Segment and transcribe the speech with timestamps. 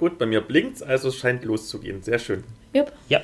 [0.00, 2.02] Gut, bei mir blinkt's, also es scheint loszugehen.
[2.02, 2.42] Sehr schön.
[2.74, 2.90] Yep.
[3.10, 3.20] Ja.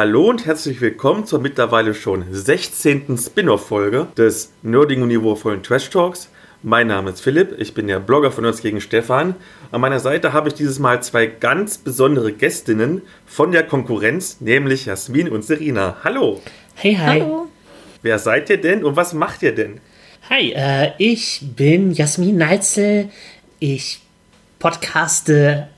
[0.00, 3.18] Hallo und herzlich willkommen zur mittlerweile schon 16.
[3.18, 6.30] Spin-off-Folge des nerdigen und niveauvollen Trash Talks.
[6.62, 9.34] Mein Name ist Philipp, ich bin der Blogger von Nerds gegen Stefan.
[9.70, 14.86] An meiner Seite habe ich dieses Mal zwei ganz besondere Gästinnen von der Konkurrenz, nämlich
[14.86, 15.98] Jasmin und Serena.
[16.02, 16.40] Hallo!
[16.76, 17.20] Hey, hi.
[17.20, 17.48] Hallo.
[18.00, 19.82] Wer seid ihr denn und was macht ihr denn?
[20.30, 23.10] Hi, äh, ich bin Jasmin Neitzel.
[23.58, 24.00] Ich
[24.60, 25.68] podcaste,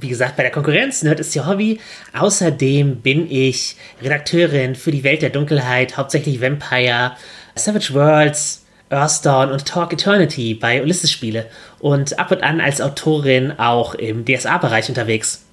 [0.00, 1.02] wie gesagt, bei der Konkurrenz.
[1.02, 1.80] Nerd ist ihr Hobby.
[2.16, 7.12] Außerdem bin ich Redakteurin für die Welt der Dunkelheit, hauptsächlich Vampire,
[7.54, 11.46] Savage Worlds, Earthdawn und Talk Eternity bei Ulysses Spiele.
[11.78, 15.44] Und ab und an als Autorin auch im DSA-Bereich unterwegs.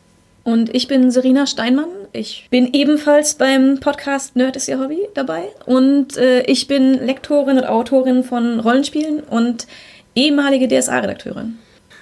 [0.43, 1.89] Und ich bin Serena Steinmann.
[2.13, 5.43] Ich bin ebenfalls beim Podcast Nerd ist ihr Hobby dabei.
[5.65, 9.67] Und äh, ich bin Lektorin und Autorin von Rollenspielen und
[10.15, 11.57] ehemalige DSA-Redakteurin.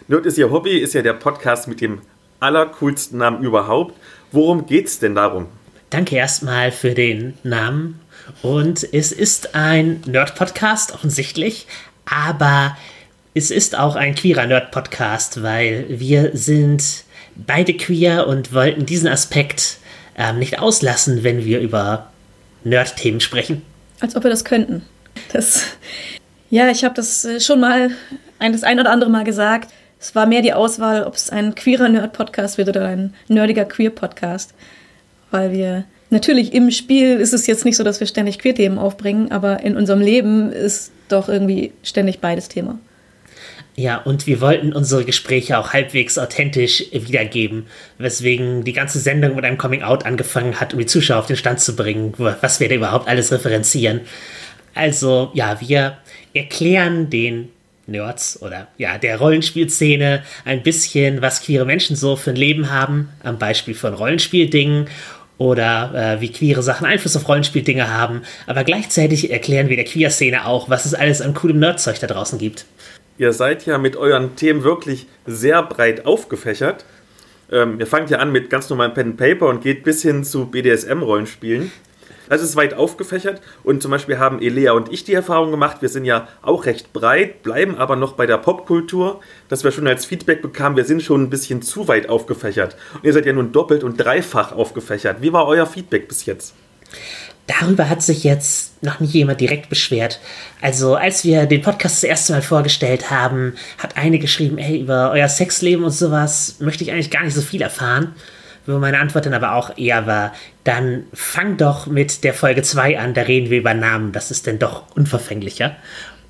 [0.08, 2.02] Nerd ist ihr Hobby, ist ja der Podcast mit dem
[2.46, 3.96] allercoolsten Namen überhaupt.
[4.32, 5.48] Worum geht's denn darum?
[5.90, 8.00] Danke erstmal für den Namen.
[8.42, 11.68] Und es ist ein Nerd-Podcast, offensichtlich,
[12.06, 12.78] aber
[13.34, 17.04] es ist auch ein queerer Nerd-Podcast, weil wir sind
[17.36, 19.78] beide queer und wollten diesen Aspekt
[20.18, 22.12] ähm, nicht auslassen, wenn wir über
[22.64, 23.62] Nerd-Themen sprechen.
[24.00, 24.84] Als ob wir das könnten.
[25.34, 25.66] Das,
[26.50, 27.92] ja, ich habe das äh, schon mal
[28.40, 29.72] ein, das ein oder andere Mal gesagt.
[30.06, 34.53] Es war mehr die Auswahl, ob es ein queerer Nerd-Podcast wird oder ein nerdiger Queer-Podcast.
[35.31, 39.31] Weil wir natürlich im Spiel ist es jetzt nicht so, dass wir ständig Queer-Themen aufbringen,
[39.31, 42.78] aber in unserem Leben ist doch irgendwie ständig beides Thema.
[43.76, 47.66] Ja, und wir wollten unsere Gespräche auch halbwegs authentisch wiedergeben,
[47.98, 51.61] weswegen die ganze Sendung mit einem Coming-out angefangen hat, um die Zuschauer auf den Stand
[51.61, 54.02] zu bringen, was wir da überhaupt alles referenzieren.
[54.76, 55.98] Also, ja, wir
[56.36, 57.49] erklären den
[57.88, 63.10] Nerds oder ja, der Rollenspielszene ein bisschen, was queere Menschen so für ein Leben haben,
[63.23, 64.88] am Beispiel von Rollenspieldingen
[65.38, 70.46] oder äh, wie queere Sachen Einfluss auf Rollenspieldinge haben, aber gleichzeitig erklären wir der Queer-Szene
[70.46, 72.66] auch, was es alles an coolem Nerdzeug da draußen gibt.
[73.18, 76.86] Ihr seid ja mit euren Themen wirklich sehr breit aufgefächert.
[77.52, 80.23] Ähm, ihr fangt ja an mit ganz normalen Pen and Paper und geht bis hin
[80.23, 81.72] zu BDSM-Rollenspielen.
[82.30, 85.89] Das ist weit aufgefächert und zum Beispiel haben Elea und ich die Erfahrung gemacht, wir
[85.89, 89.19] sind ja auch recht breit, bleiben aber noch bei der Popkultur,
[89.49, 92.75] dass wir schon als Feedback bekamen, wir sind schon ein bisschen zu weit aufgefächert.
[92.93, 95.21] Und ihr seid ja nun doppelt und dreifach aufgefächert.
[95.21, 96.53] Wie war euer Feedback bis jetzt?
[97.47, 100.19] Darüber hat sich jetzt noch nie jemand direkt beschwert.
[100.61, 105.11] Also, als wir den Podcast das erste Mal vorgestellt haben, hat eine geschrieben, hey, über
[105.11, 108.15] euer Sexleben und sowas möchte ich eigentlich gar nicht so viel erfahren.
[108.65, 110.33] Wo meine Antwort dann aber auch eher war,
[110.64, 114.48] dann fang doch mit der Folge 2 an, da reden wir über Namen, das ist
[114.48, 115.76] dann doch unverfänglicher.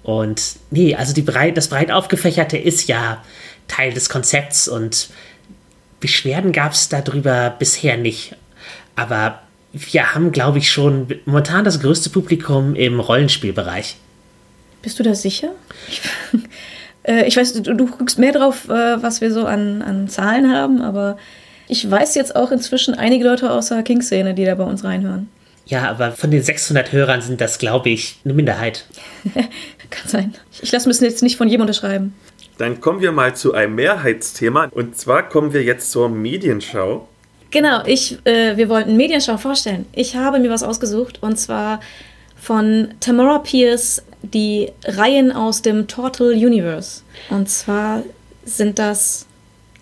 [0.03, 3.23] Und nee, also breit, das breit aufgefächerte ist ja
[3.67, 5.09] Teil des Konzepts und
[5.99, 8.35] Beschwerden gab es darüber bisher nicht.
[8.95, 9.41] Aber
[9.73, 13.97] wir haben, glaube ich, schon momentan das größte Publikum im Rollenspielbereich.
[14.81, 15.49] Bist du da sicher?
[15.89, 16.01] Ich,
[17.03, 20.53] äh, ich weiß, du, du guckst mehr drauf, äh, was wir so an, an Zahlen
[20.53, 21.17] haben, aber
[21.67, 25.29] ich weiß jetzt auch inzwischen einige Leute aus der King-Szene, die da bei uns reinhören.
[25.65, 28.85] Ja, aber von den 600 Hörern sind das, glaube ich, eine Minderheit.
[29.33, 30.33] Kann sein.
[30.61, 32.13] Ich lasse mich jetzt nicht von jedem unterschreiben.
[32.57, 34.69] Dann kommen wir mal zu einem Mehrheitsthema.
[34.71, 37.07] Und zwar kommen wir jetzt zur Medienschau.
[37.51, 39.85] Genau, ich, äh, wir wollten Medienschau vorstellen.
[39.93, 41.79] Ich habe mir was ausgesucht und zwar
[42.35, 47.01] von Tamara Pierce die Reihen aus dem Total Universe.
[47.29, 48.03] Und zwar
[48.43, 49.25] sind das,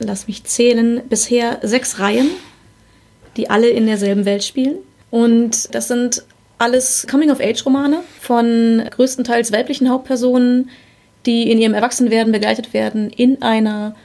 [0.06, 2.30] lass mich zählen, bisher sechs Reihen,
[3.38, 4.78] die alle in derselben Welt spielen.
[5.09, 6.24] Und das sind
[6.58, 10.69] alles Coming-of-Age-Romane von größtenteils weiblichen Hauptpersonen,
[11.25, 13.95] die in ihrem Erwachsenwerden begleitet werden in einer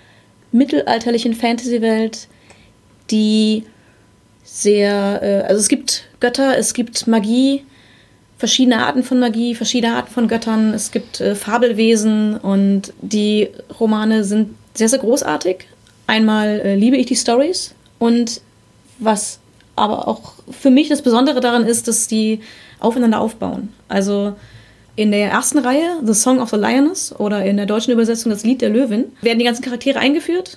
[0.53, 2.29] mittelalterlichen Fantasy-Welt,
[3.11, 3.65] die
[4.45, 7.65] sehr, äh, also es gibt Götter, es gibt Magie,
[8.39, 14.25] verschiedene Arten von Magie, verschiedene Arten von Göttern, es gibt äh, Fabelwesen und die Romane
[14.25, 15.67] sind sehr, sehr großartig.
[16.09, 18.41] Einmal äh, liebe ich die Stories und
[18.99, 19.39] was
[19.77, 22.41] aber auch für mich das Besondere daran ist, dass die
[22.81, 23.69] aufeinander aufbauen.
[23.89, 24.35] Also
[24.97, 28.43] in der ersten Reihe, The Song of the Lioness, oder in der deutschen Übersetzung Das
[28.43, 30.57] Lied der Löwin, werden die ganzen Charaktere eingeführt.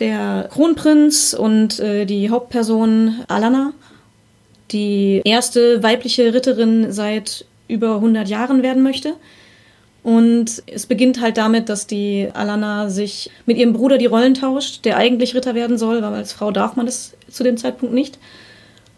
[0.00, 3.72] Der Kronprinz und äh, die Hauptperson Alana,
[4.72, 9.14] die erste weibliche Ritterin seit über 100 Jahren werden möchte.
[10.06, 14.84] Und es beginnt halt damit, dass die Alana sich mit ihrem Bruder die Rollen tauscht,
[14.84, 18.20] der eigentlich Ritter werden soll, weil als Frau darf man das zu dem Zeitpunkt nicht.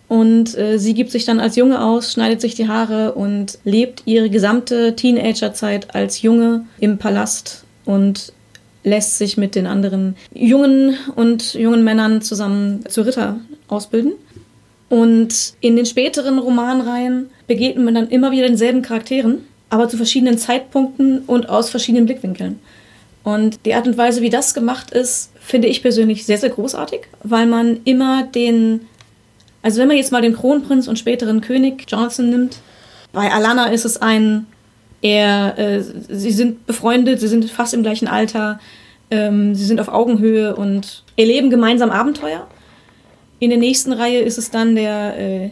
[0.06, 4.02] Und äh, sie gibt sich dann als Junge aus, schneidet sich die Haare und lebt
[4.04, 8.34] ihre gesamte Teenagerzeit als Junge im Palast und
[8.84, 14.12] lässt sich mit den anderen Jungen und jungen Männern zusammen zu Ritter ausbilden.
[14.90, 20.38] Und in den späteren Romanreihen begegnet man dann immer wieder denselben Charakteren aber zu verschiedenen
[20.38, 22.58] Zeitpunkten und aus verschiedenen Blickwinkeln.
[23.24, 27.00] Und die Art und Weise, wie das gemacht ist, finde ich persönlich sehr, sehr großartig,
[27.22, 28.86] weil man immer den,
[29.62, 32.58] also wenn man jetzt mal den Kronprinz und späteren König Johnson nimmt,
[33.12, 34.46] bei Alana ist es ein,
[35.02, 38.60] er, äh, sie sind befreundet, sie sind fast im gleichen Alter,
[39.10, 42.46] ähm, sie sind auf Augenhöhe und erleben gemeinsam Abenteuer.
[43.38, 45.50] In der nächsten Reihe ist es dann der äh,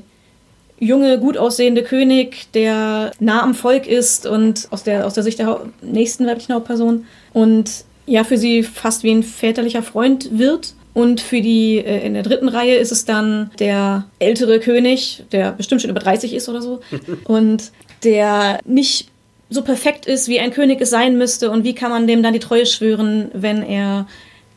[0.79, 5.39] junge, gut aussehende König, der nah am Volk ist und aus der, aus der Sicht
[5.39, 10.75] der nächsten weiblichen Hauptperson und ja, für sie fast wie ein väterlicher Freund wird.
[10.95, 15.53] Und für die, äh, in der dritten Reihe ist es dann der ältere König, der
[15.53, 16.81] bestimmt schon über 30 ist oder so.
[17.25, 17.71] und
[18.03, 19.09] der nicht
[19.51, 21.51] so perfekt ist, wie ein König es sein müsste.
[21.51, 24.07] Und wie kann man dem dann die Treue schwören, wenn er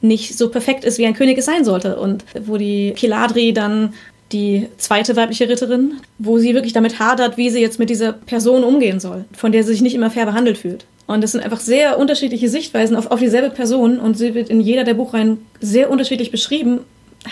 [0.02, 2.00] nicht so perfekt ist, wie ein König es sein sollte.
[2.00, 3.94] Und wo die Kiladri dann
[4.32, 8.64] die zweite weibliche Ritterin, wo sie wirklich damit hadert, wie sie jetzt mit dieser Person
[8.64, 10.86] umgehen soll, von der sie sich nicht immer fair behandelt fühlt.
[11.08, 14.62] Und das sind einfach sehr unterschiedliche Sichtweisen auf, auf dieselbe Person und sie wird in
[14.62, 16.82] jeder der Buchreihen sehr unterschiedlich beschrieben,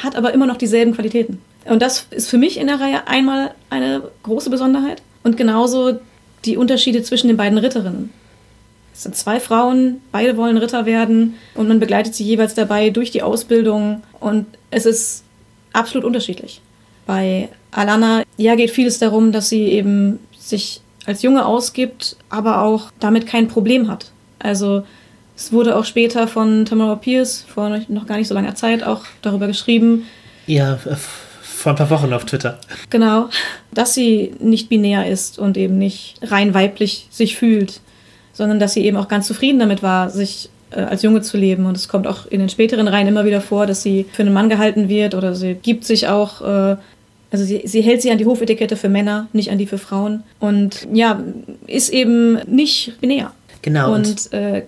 [0.01, 1.39] hat aber immer noch dieselben Qualitäten.
[1.65, 5.99] Und das ist für mich in der Reihe einmal eine große Besonderheit und genauso
[6.45, 8.09] die Unterschiede zwischen den beiden Ritterinnen.
[8.94, 13.11] Es sind zwei Frauen, beide wollen Ritter werden und man begleitet sie jeweils dabei durch
[13.11, 15.23] die Ausbildung und es ist
[15.71, 16.61] absolut unterschiedlich.
[17.07, 22.92] Bei Alana, ja, geht vieles darum, dass sie eben sich als Junge ausgibt, aber auch
[23.00, 24.12] damit kein Problem hat.
[24.39, 24.83] Also
[25.36, 29.06] es wurde auch später von Tamara Pierce vor noch gar nicht so langer Zeit auch
[29.21, 30.06] darüber geschrieben.
[30.48, 30.77] Ja,
[31.42, 32.59] vor ein paar Wochen auf Twitter.
[32.89, 33.30] Genau,
[33.71, 37.81] dass sie nicht binär ist und eben nicht rein weiblich sich fühlt,
[38.33, 41.65] sondern dass sie eben auch ganz zufrieden damit war, sich äh, als Junge zu leben.
[41.65, 44.33] Und es kommt auch in den späteren Reihen immer wieder vor, dass sie für einen
[44.33, 46.77] Mann gehalten wird oder sie gibt sich auch äh,
[47.31, 50.24] also sie, sie hält sich an die Hofetikette für Männer, nicht an die für Frauen.
[50.39, 51.21] Und ja,
[51.68, 53.31] ist eben nicht binär.
[53.62, 53.94] Genau.
[53.94, 54.63] Und, und äh,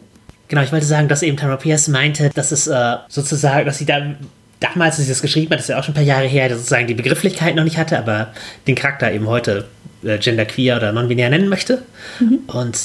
[0.47, 3.85] genau, ich wollte sagen, dass eben Tara Pierce meinte, dass es äh, sozusagen, dass sie
[3.85, 4.17] dann
[4.59, 6.49] damals, als sie das geschrieben hat, das ist ja auch schon ein paar Jahre her,
[6.49, 8.33] sozusagen die Begrifflichkeit noch nicht hatte, aber
[8.67, 9.65] den Charakter eben heute
[10.03, 11.83] äh, genderqueer oder non-binär nennen möchte.
[12.19, 12.39] Mhm.
[12.47, 12.77] Und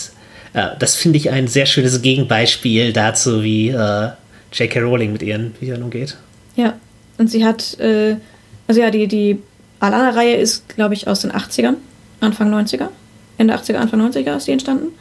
[0.52, 4.10] äh, das finde ich ein sehr schönes Gegenbeispiel dazu, wie äh,
[4.52, 4.80] J.K.
[4.80, 6.16] Rowling mit ihren Büchern umgeht.
[6.54, 6.74] Ja,
[7.18, 8.16] und sie hat, äh,
[8.68, 9.38] also ja, die, die
[9.80, 11.74] Alana-Reihe ist, glaube ich, aus den 80ern,
[12.20, 12.88] Anfang 90er.
[13.38, 14.92] Ende 80er, Anfang 90er ist die entstanden.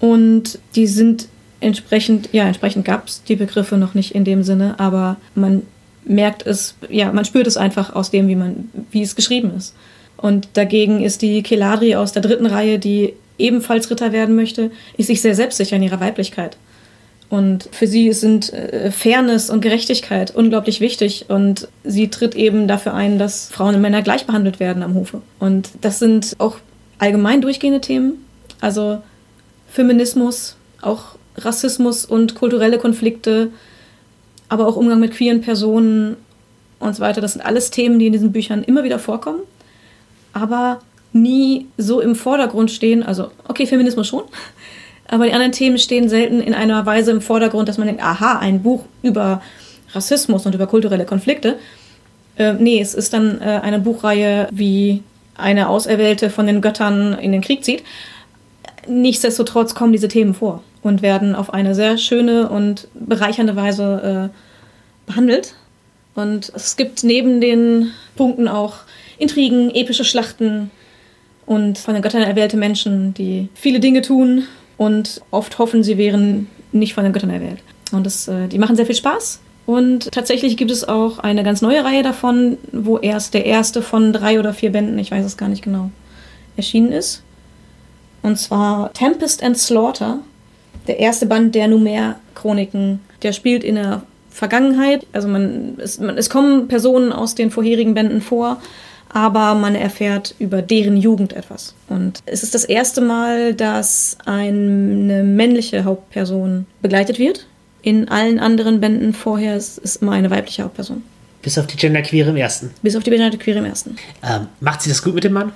[0.00, 1.28] Und die sind
[1.60, 5.62] entsprechend, ja, entsprechend gab es die Begriffe noch nicht in dem Sinne, aber man
[6.04, 9.74] merkt es, ja, man spürt es einfach aus dem, wie man, wie es geschrieben ist.
[10.16, 15.06] Und dagegen ist die Keladri aus der dritten Reihe, die ebenfalls Ritter werden möchte, ist
[15.06, 16.56] sich sehr selbstsicher in ihrer Weiblichkeit.
[17.30, 21.26] Und für sie sind äh, Fairness und Gerechtigkeit unglaublich wichtig.
[21.28, 25.22] Und sie tritt eben dafür ein, dass Frauen und Männer gleich behandelt werden am Hofe.
[25.38, 26.56] Und das sind auch
[26.98, 28.24] allgemein durchgehende Themen.
[28.60, 29.00] Also
[29.68, 33.50] Feminismus, auch Rassismus und kulturelle Konflikte,
[34.48, 36.16] aber auch Umgang mit queeren Personen
[36.80, 37.20] und so weiter.
[37.20, 39.40] Das sind alles Themen, die in diesen Büchern immer wieder vorkommen,
[40.32, 40.80] aber
[41.12, 43.02] nie so im Vordergrund stehen.
[43.02, 44.24] Also, okay, Feminismus schon,
[45.10, 48.38] aber die anderen Themen stehen selten in einer Weise im Vordergrund, dass man denkt, aha,
[48.38, 49.42] ein Buch über
[49.92, 51.56] Rassismus und über kulturelle Konflikte.
[52.36, 55.02] Äh, nee, es ist dann äh, eine Buchreihe, wie
[55.36, 57.82] eine Auserwählte von den Göttern in den Krieg zieht.
[58.86, 65.08] Nichtsdestotrotz kommen diese Themen vor und werden auf eine sehr schöne und bereichernde Weise äh,
[65.10, 65.54] behandelt.
[66.14, 68.76] Und es gibt neben den Punkten auch
[69.18, 70.70] Intrigen, epische Schlachten
[71.46, 74.44] und von den Göttern erwählte Menschen, die viele Dinge tun
[74.80, 77.58] und oft hoffen, sie wären nicht von den Göttern erwählt.
[77.92, 79.40] Und das, äh, die machen sehr viel Spaß.
[79.66, 84.14] Und tatsächlich gibt es auch eine ganz neue Reihe davon, wo erst der erste von
[84.14, 85.90] drei oder vier Bänden, ich weiß es gar nicht genau,
[86.56, 87.22] erschienen ist.
[88.22, 90.20] Und zwar Tempest and Slaughter,
[90.86, 93.00] der erste Band der Numer-Chroniken.
[93.22, 95.06] Der spielt in der Vergangenheit.
[95.12, 98.62] Also man es, man, es kommen Personen aus den vorherigen Bänden vor,
[99.12, 101.74] aber man erfährt über deren Jugend etwas.
[101.88, 107.46] Und es ist das erste Mal, dass eine männliche Hauptperson begleitet wird.
[107.82, 111.02] In allen anderen Bänden vorher ist es immer eine weibliche Hauptperson.
[111.42, 112.70] Bis auf die Genderqueere im ersten.
[112.82, 113.96] Bis auf die Genderqueere im ersten.
[114.22, 115.52] Ähm, macht sie das gut mit dem Mann?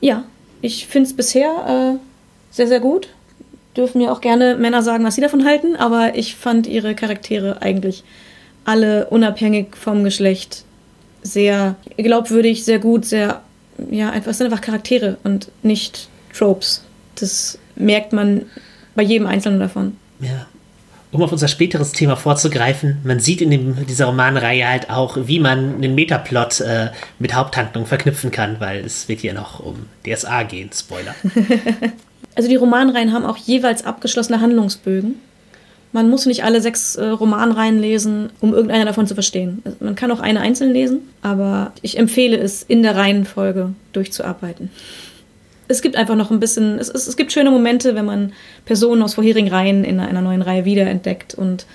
[0.00, 0.24] Ja,
[0.60, 3.08] ich finde es bisher äh, sehr, sehr gut.
[3.76, 7.62] dürfen mir auch gerne Männer sagen, was sie davon halten, aber ich fand ihre Charaktere
[7.62, 8.04] eigentlich
[8.64, 10.64] alle unabhängig vom Geschlecht
[11.32, 13.42] sehr glaubwürdig, sehr gut, sehr,
[13.90, 16.84] ja, einfach, es sind einfach Charaktere und nicht Tropes.
[17.16, 18.46] Das merkt man
[18.94, 19.96] bei jedem einzelnen davon.
[20.20, 20.46] Ja.
[21.10, 25.40] Um auf unser späteres Thema vorzugreifen, man sieht in dem, dieser Romanreihe halt auch, wie
[25.40, 30.42] man einen Metaplot äh, mit Haupthandlung verknüpfen kann, weil es wird hier noch um DSA
[30.42, 31.14] gehen, Spoiler.
[32.34, 35.14] also die Romanreihen haben auch jeweils abgeschlossene Handlungsbögen.
[35.92, 39.62] Man muss nicht alle sechs äh, Romanreihen lesen, um irgendeiner davon zu verstehen.
[39.80, 44.70] Man kann auch eine einzeln lesen, aber ich empfehle es, in der Reihenfolge durchzuarbeiten.
[45.66, 48.32] Es gibt einfach noch ein bisschen, es, es, es gibt schöne Momente, wenn man
[48.64, 51.66] Personen aus vorherigen Reihen in einer neuen Reihe wiederentdeckt und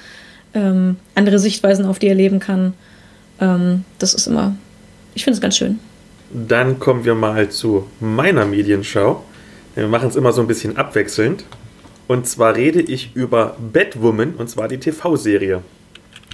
[0.53, 2.74] ähm, andere Sichtweisen auf die erleben kann.
[3.39, 4.55] Ähm, das ist immer,
[5.15, 5.79] ich finde es ganz schön.
[6.32, 9.24] Dann kommen wir mal zu meiner Medienschau.
[9.75, 11.43] Wir machen es immer so ein bisschen abwechselnd.
[12.07, 15.62] Und zwar rede ich über Batwoman, und zwar die TV-Serie.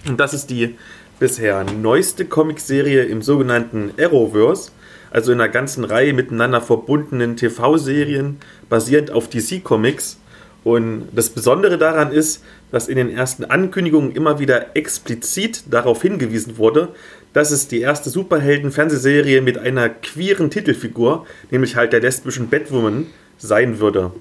[0.07, 0.75] Und das ist die
[1.19, 4.71] bisher neueste Comicserie im sogenannten Arrowverse,
[5.11, 8.38] also in einer ganzen Reihe miteinander verbundenen TV-Serien,
[8.69, 10.17] basierend auf DC Comics.
[10.63, 16.57] Und das Besondere daran ist, dass in den ersten Ankündigungen immer wieder explizit darauf hingewiesen
[16.57, 16.89] wurde,
[17.33, 23.07] dass es die erste Superhelden-Fernsehserie mit einer queeren Titelfigur, nämlich halt der lesbischen Batwoman,
[23.38, 24.11] sein würde.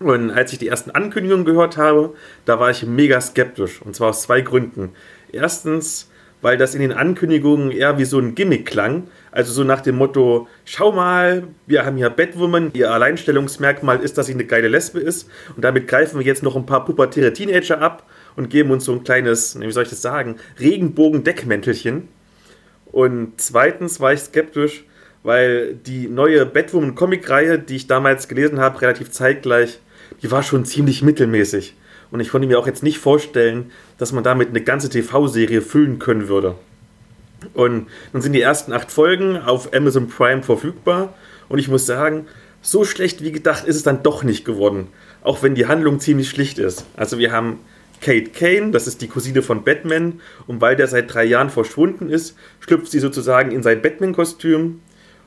[0.00, 2.14] Und als ich die ersten Ankündigungen gehört habe,
[2.46, 3.82] da war ich mega skeptisch.
[3.82, 4.92] Und zwar aus zwei Gründen.
[5.30, 9.08] Erstens, weil das in den Ankündigungen eher wie so ein Gimmick klang.
[9.30, 14.26] Also so nach dem Motto, schau mal, wir haben hier Batwoman, ihr Alleinstellungsmerkmal ist, dass
[14.26, 15.28] sie eine geile Lesbe ist.
[15.54, 18.92] Und damit greifen wir jetzt noch ein paar pubertäre Teenager ab und geben uns so
[18.92, 22.08] ein kleines, wie soll ich das sagen, Regenbogen-Deckmäntelchen.
[22.86, 24.84] Und zweitens war ich skeptisch,
[25.22, 29.78] weil die neue Batwoman-Comic-Reihe, die ich damals gelesen habe, relativ zeitgleich
[30.22, 31.74] die war schon ziemlich mittelmäßig.
[32.10, 35.98] Und ich konnte mir auch jetzt nicht vorstellen, dass man damit eine ganze TV-Serie füllen
[35.98, 36.56] können würde.
[37.54, 41.14] Und nun sind die ersten acht Folgen auf Amazon Prime verfügbar.
[41.48, 42.26] Und ich muss sagen,
[42.62, 44.88] so schlecht wie gedacht ist es dann doch nicht geworden.
[45.22, 46.84] Auch wenn die Handlung ziemlich schlicht ist.
[46.96, 47.58] Also wir haben
[48.00, 50.20] Kate Kane, das ist die Cousine von Batman.
[50.46, 54.80] Und weil der seit drei Jahren verschwunden ist, schlüpft sie sozusagen in sein Batman-Kostüm.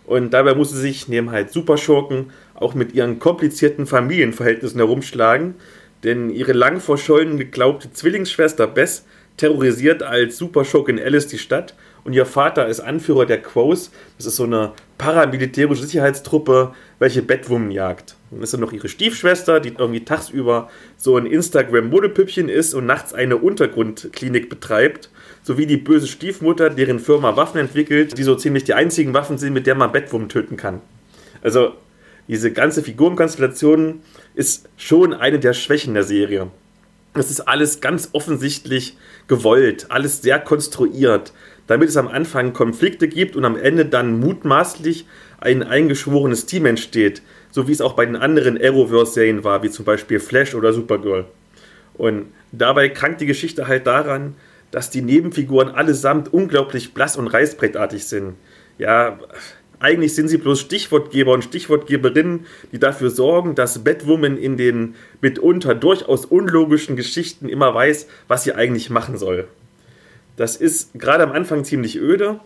[0.05, 5.55] Und dabei muss sie sich neben halt Superschurken auch mit ihren komplizierten Familienverhältnissen herumschlagen,
[6.03, 9.05] denn ihre lang verschollen geglaubte Zwillingsschwester Bess
[9.38, 14.36] terrorisiert als Superschurkin Alice die Stadt und ihr Vater ist Anführer der Quos, das ist
[14.36, 18.15] so eine paramilitärische Sicherheitstruppe, welche Batwoman jagt.
[18.29, 23.13] Und ist dann noch ihre Stiefschwester, die irgendwie tagsüber so ein Instagram-Modepüppchen ist und nachts
[23.13, 25.10] eine Untergrundklinik betreibt,
[25.43, 29.53] sowie die böse Stiefmutter, deren Firma Waffen entwickelt, die so ziemlich die einzigen Waffen sind,
[29.53, 30.81] mit der man Batwoman töten kann.
[31.41, 31.74] Also
[32.27, 34.01] diese ganze Figurenkonstellation
[34.36, 36.48] ist schon eine der Schwächen der Serie.
[37.15, 41.32] Es ist alles ganz offensichtlich gewollt, alles sehr konstruiert,
[41.68, 45.06] damit es am Anfang Konflikte gibt und am Ende dann mutmaßlich
[45.39, 49.86] ein eingeschworenes Team entsteht, so wie es auch bei den anderen Arrowverse-Serien war, wie zum
[49.86, 51.25] Beispiel Flash oder Supergirl.
[51.94, 54.36] Und dabei krankt die Geschichte halt daran,
[54.72, 58.36] dass die Nebenfiguren allesamt unglaublich blass und reißbrettartig sind.
[58.80, 59.20] Ja,
[59.80, 65.75] eigentlich sind sie bloß Stichwortgeber und Stichwortgeberinnen, die dafür sorgen, dass Batwoman in den mitunter
[65.75, 69.48] durchaus unlogischen Geschichten immer weiß, was sie eigentlich machen soll.
[70.38, 72.39] Das ist gerade am Anfang ziemlich öde,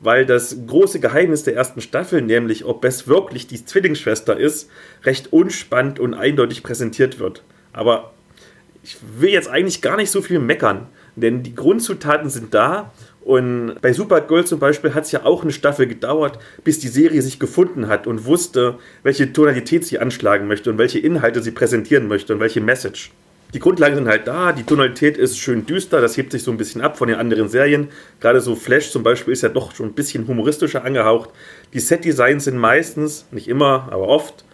[0.00, 4.70] weil das große Geheimnis der ersten Staffel, nämlich ob Bess wirklich die Zwillingsschwester ist,
[5.04, 7.42] recht unspannend und eindeutig präsentiert wird.
[7.72, 8.12] Aber
[8.82, 12.90] ich will jetzt eigentlich gar nicht so viel meckern, denn die Grundzutaten sind da
[13.22, 17.22] und bei Supergirl zum Beispiel hat es ja auch eine Staffel gedauert, bis die Serie
[17.22, 22.08] sich gefunden hat und wusste, welche Tonalität sie anschlagen möchte und welche Inhalte sie präsentieren
[22.08, 23.12] möchte und welche Message.
[23.52, 26.56] Die Grundlagen sind halt da, die Tonalität ist schön düster, das hebt sich so ein
[26.56, 27.88] bisschen ab von den anderen Serien.
[28.20, 31.30] Gerade so Flash zum Beispiel ist ja doch schon ein bisschen humoristischer angehaucht.
[31.72, 34.44] Die Set-Designs sind meistens, nicht immer, aber oft,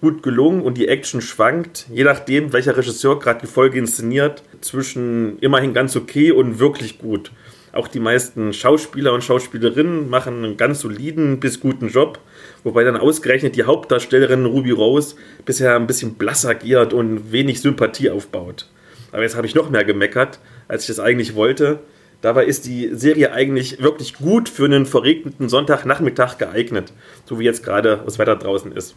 [0.00, 5.38] gut gelungen und die Action schwankt, je nachdem, welcher Regisseur gerade die Folge inszeniert, zwischen
[5.38, 7.30] immerhin ganz okay und wirklich gut.
[7.74, 12.20] Auch die meisten Schauspieler und Schauspielerinnen machen einen ganz soliden bis guten Job,
[12.62, 18.10] wobei dann ausgerechnet die Hauptdarstellerin Ruby Rose bisher ein bisschen blass agiert und wenig Sympathie
[18.10, 18.68] aufbaut.
[19.10, 21.80] Aber jetzt habe ich noch mehr gemeckert, als ich das eigentlich wollte.
[22.20, 26.92] Dabei ist die Serie eigentlich wirklich gut für einen verregneten Sonntagnachmittag geeignet,
[27.24, 28.94] so wie jetzt gerade das Wetter draußen ist.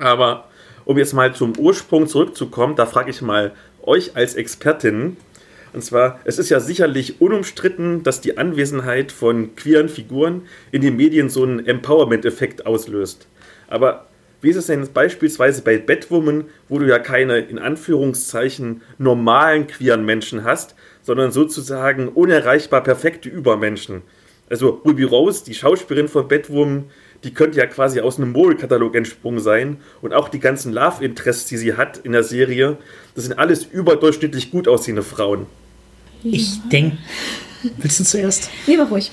[0.00, 0.48] Aber
[0.84, 5.16] um jetzt mal zum Ursprung zurückzukommen, da frage ich mal euch als Expertinnen,
[5.72, 10.96] und zwar, es ist ja sicherlich unumstritten, dass die Anwesenheit von queeren Figuren in den
[10.96, 13.28] Medien so einen Empowerment-Effekt auslöst.
[13.68, 14.06] Aber
[14.40, 20.06] wie ist es denn beispielsweise bei Batwoman, wo du ja keine in Anführungszeichen normalen queeren
[20.06, 24.02] Menschen hast, sondern sozusagen unerreichbar perfekte Übermenschen?
[24.48, 26.84] Also Ruby Rose, die Schauspielerin von Batwoman,
[27.24, 29.78] die könnte ja quasi aus einem Mole-Katalog entsprungen sein.
[30.02, 32.76] Und auch die ganzen Love-Interests, die sie hat in der Serie,
[33.14, 35.46] das sind alles überdurchschnittlich gut aussehende Frauen.
[36.22, 36.98] Ich denke.
[37.78, 38.50] Willst du zuerst?
[38.66, 39.10] Lieber ruhig.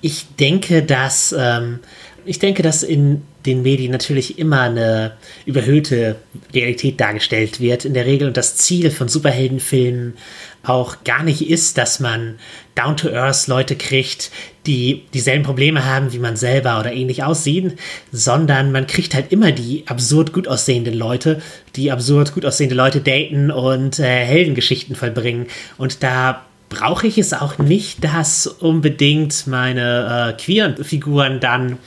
[0.00, 1.34] Ich denke, dass.
[1.36, 1.80] Ähm,
[2.24, 6.16] ich denke, dass in den Medien natürlich immer eine überhöhte
[6.54, 10.14] Realität dargestellt wird in der Regel und das Ziel von Superheldenfilmen
[10.64, 12.38] auch gar nicht ist, dass man
[12.74, 14.30] down-to-earth Leute kriegt,
[14.66, 17.74] die dieselben Probleme haben wie man selber oder ähnlich aussehen,
[18.12, 21.42] sondern man kriegt halt immer die absurd gut aussehenden Leute,
[21.76, 25.46] die absurd gut aussehende Leute daten und äh, Heldengeschichten vollbringen
[25.78, 31.78] und da brauche ich es auch nicht, dass unbedingt meine äh, queeren Figuren dann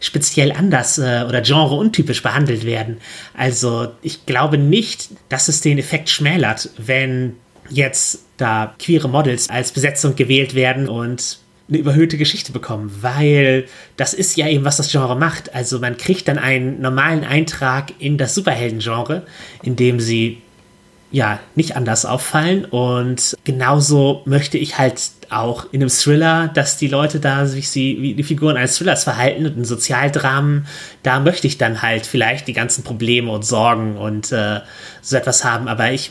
[0.00, 2.96] speziell anders äh, oder genreuntypisch behandelt werden.
[3.34, 7.36] Also ich glaube nicht, dass es den Effekt schmälert, wenn
[7.68, 11.38] jetzt da queere Models als Besetzung gewählt werden und
[11.68, 13.66] eine überhöhte Geschichte bekommen, weil
[13.96, 15.54] das ist ja eben, was das Genre macht.
[15.54, 19.22] Also man kriegt dann einen normalen Eintrag in das Superhelden-Genre,
[19.62, 20.42] in dem sie
[21.12, 26.88] ja nicht anders auffallen und genauso möchte ich halt auch in einem Thriller, dass die
[26.88, 30.66] Leute da sich sie, wie die Figuren eines Thrillers verhalten und in Sozialdramen,
[31.02, 34.60] da möchte ich dann halt vielleicht die ganzen Probleme und Sorgen und äh,
[35.02, 36.10] so etwas haben, aber ich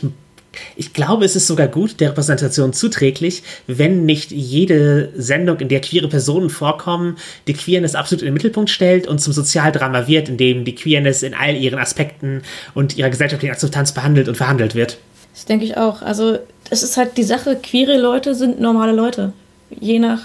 [0.76, 5.80] ich glaube, es ist sogar gut, der Repräsentation zuträglich, wenn nicht jede Sendung, in der
[5.80, 7.16] queere Personen vorkommen,
[7.46, 11.22] die Queerness absolut in den Mittelpunkt stellt und zum Sozialdrama wird, in dem die Queerness
[11.22, 12.42] in all ihren Aspekten
[12.74, 14.98] und ihrer gesellschaftlichen Akzeptanz behandelt und verhandelt wird.
[15.32, 16.02] Das denke ich auch.
[16.02, 16.38] Also,
[16.70, 19.32] es ist halt die Sache, queere Leute sind normale Leute.
[19.70, 20.20] Je nach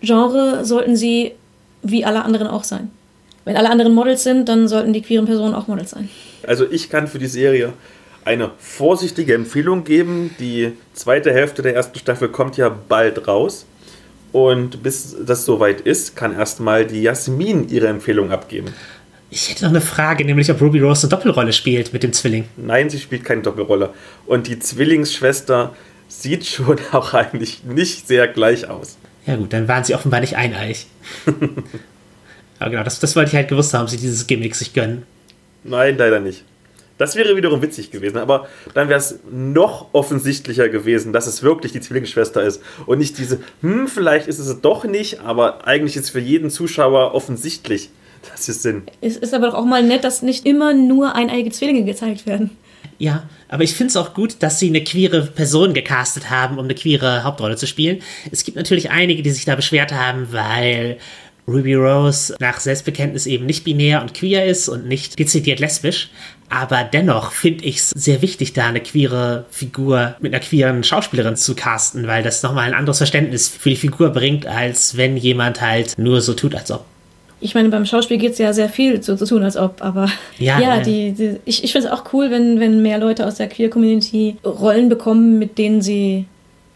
[0.00, 1.32] Genre sollten sie
[1.82, 2.90] wie alle anderen auch sein.
[3.44, 6.08] Wenn alle anderen Models sind, dann sollten die queeren Personen auch Models sein.
[6.46, 7.72] Also, ich kann für die Serie
[8.28, 10.34] eine vorsichtige Empfehlung geben.
[10.38, 13.66] Die zweite Hälfte der ersten Staffel kommt ja bald raus.
[14.32, 18.74] Und bis das soweit ist, kann erstmal die Jasmin ihre Empfehlung abgeben.
[19.30, 22.44] Ich hätte noch eine Frage, nämlich ob Ruby Rose eine Doppelrolle spielt mit dem Zwilling.
[22.56, 23.90] Nein, sie spielt keine Doppelrolle.
[24.26, 25.74] Und die Zwillingsschwester
[26.08, 28.98] sieht schon auch eigentlich nicht sehr gleich aus.
[29.26, 30.86] Ja gut, dann waren sie offenbar nicht eineich.
[32.58, 35.04] Aber genau, das, das wollte ich halt gewusst haben, sie dieses Gimmick sich gönnen.
[35.64, 36.44] Nein, leider nicht.
[36.98, 41.72] Das wäre wiederum witzig gewesen, aber dann wäre es noch offensichtlicher gewesen, dass es wirklich
[41.72, 46.10] die Zwillingsschwester ist und nicht diese, hm, vielleicht ist es doch nicht, aber eigentlich ist
[46.10, 47.90] für jeden Zuschauer offensichtlich,
[48.30, 48.90] dass sie es sind.
[49.00, 52.50] Es ist aber doch auch mal nett, dass nicht immer nur eineige Zwillinge gezeigt werden.
[52.98, 56.64] Ja, aber ich finde es auch gut, dass sie eine queere Person gecastet haben, um
[56.64, 58.02] eine queere Hauptrolle zu spielen.
[58.32, 60.98] Es gibt natürlich einige, die sich da beschwert haben, weil
[61.48, 66.10] Ruby Rose nach Selbstbekenntnis eben nicht binär und queer ist und nicht dezidiert lesbisch.
[66.50, 71.36] Aber dennoch finde ich es sehr wichtig, da eine queere Figur mit einer queeren Schauspielerin
[71.36, 75.60] zu casten, weil das nochmal ein anderes Verständnis für die Figur bringt, als wenn jemand
[75.60, 76.84] halt nur so tut, als ob.
[77.40, 80.10] Ich meine, beim Schauspiel geht es ja sehr viel so zu tun, als ob, aber
[80.38, 80.82] ja, ja, ja.
[80.82, 84.38] Die, die, ich, ich finde es auch cool, wenn, wenn mehr Leute aus der Queer-Community
[84.44, 86.26] Rollen bekommen, mit denen sie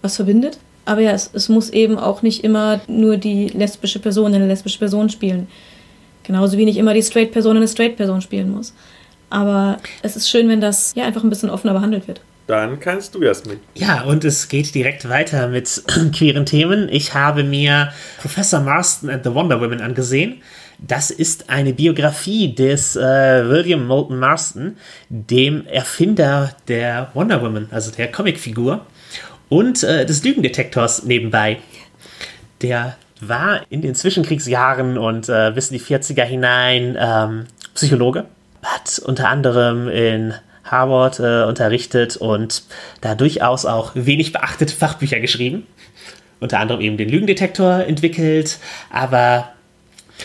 [0.02, 0.58] was verbindet.
[0.84, 4.78] Aber ja, es, es muss eben auch nicht immer nur die lesbische Person eine lesbische
[4.78, 5.46] Person spielen.
[6.24, 8.74] Genauso wie nicht immer die Straight-Person eine Straight-Person spielen muss.
[9.30, 12.20] Aber es ist schön, wenn das ja einfach ein bisschen offener behandelt wird.
[12.46, 13.60] Dann kannst du erst mit.
[13.74, 15.82] Ja, und es geht direkt weiter mit
[16.14, 16.88] queeren Themen.
[16.90, 20.42] Ich habe mir Professor Marston and the Wonder Woman angesehen.
[20.78, 23.00] Das ist eine Biografie des äh,
[23.48, 24.76] William Moulton Marston,
[25.08, 28.84] dem Erfinder der Wonder Woman, also der Comicfigur
[29.52, 31.58] und äh, des Lügendetektors nebenbei.
[32.62, 38.24] Der war in den Zwischenkriegsjahren und äh, bis in die 40er hinein ähm, Psychologe,
[38.62, 40.32] hat unter anderem in
[40.64, 42.62] Harvard äh, unterrichtet und
[43.02, 45.66] da durchaus auch wenig beachtete Fachbücher geschrieben.
[46.40, 49.52] Unter anderem eben den Lügendetektor entwickelt, aber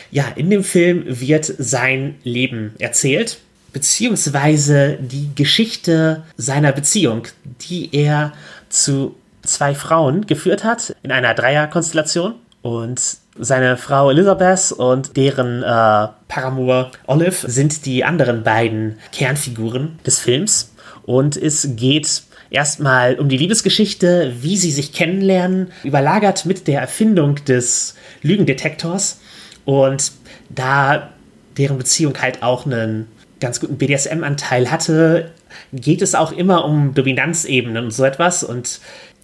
[0.09, 3.39] ja, in dem Film wird sein Leben erzählt,
[3.73, 7.23] beziehungsweise die Geschichte seiner Beziehung,
[7.61, 8.31] die er
[8.69, 12.35] zu zwei Frauen geführt hat in einer Dreierkonstellation.
[12.61, 20.19] Und seine Frau Elizabeth und deren äh, Paramour Olive sind die anderen beiden Kernfiguren des
[20.19, 20.73] Films.
[21.05, 27.35] Und es geht erstmal um die Liebesgeschichte, wie sie sich kennenlernen, überlagert mit der Erfindung
[27.45, 29.21] des Lügendetektors.
[29.65, 30.11] Und
[30.49, 31.09] da
[31.57, 33.07] deren Beziehung halt auch einen
[33.39, 35.31] ganz guten BDSM-Anteil hatte,
[35.73, 38.43] geht es auch immer um Dominanzebenen und so etwas.
[38.43, 38.79] Und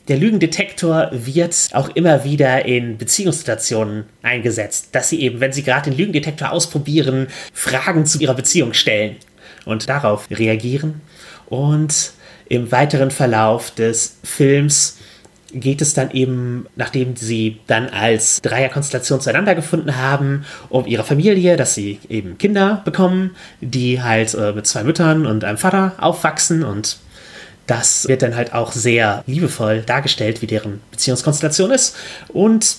[0.07, 5.89] der Lügendetektor wird auch immer wieder in Beziehungssituationen eingesetzt, dass sie eben, wenn sie gerade
[5.89, 9.15] den Lügendetektor ausprobieren, Fragen zu ihrer Beziehung stellen
[9.65, 11.01] und darauf reagieren.
[11.45, 12.13] Und
[12.49, 14.97] im weiteren Verlauf des Films
[15.53, 21.55] geht es dann eben, nachdem sie dann als Dreierkonstellation zueinander gefunden haben, um ihre Familie,
[21.55, 26.63] dass sie eben Kinder bekommen, die halt äh, mit zwei Müttern und einem Vater aufwachsen
[26.63, 26.97] und
[27.67, 31.95] das wird dann halt auch sehr liebevoll dargestellt, wie deren Beziehungskonstellation ist.
[32.27, 32.77] Und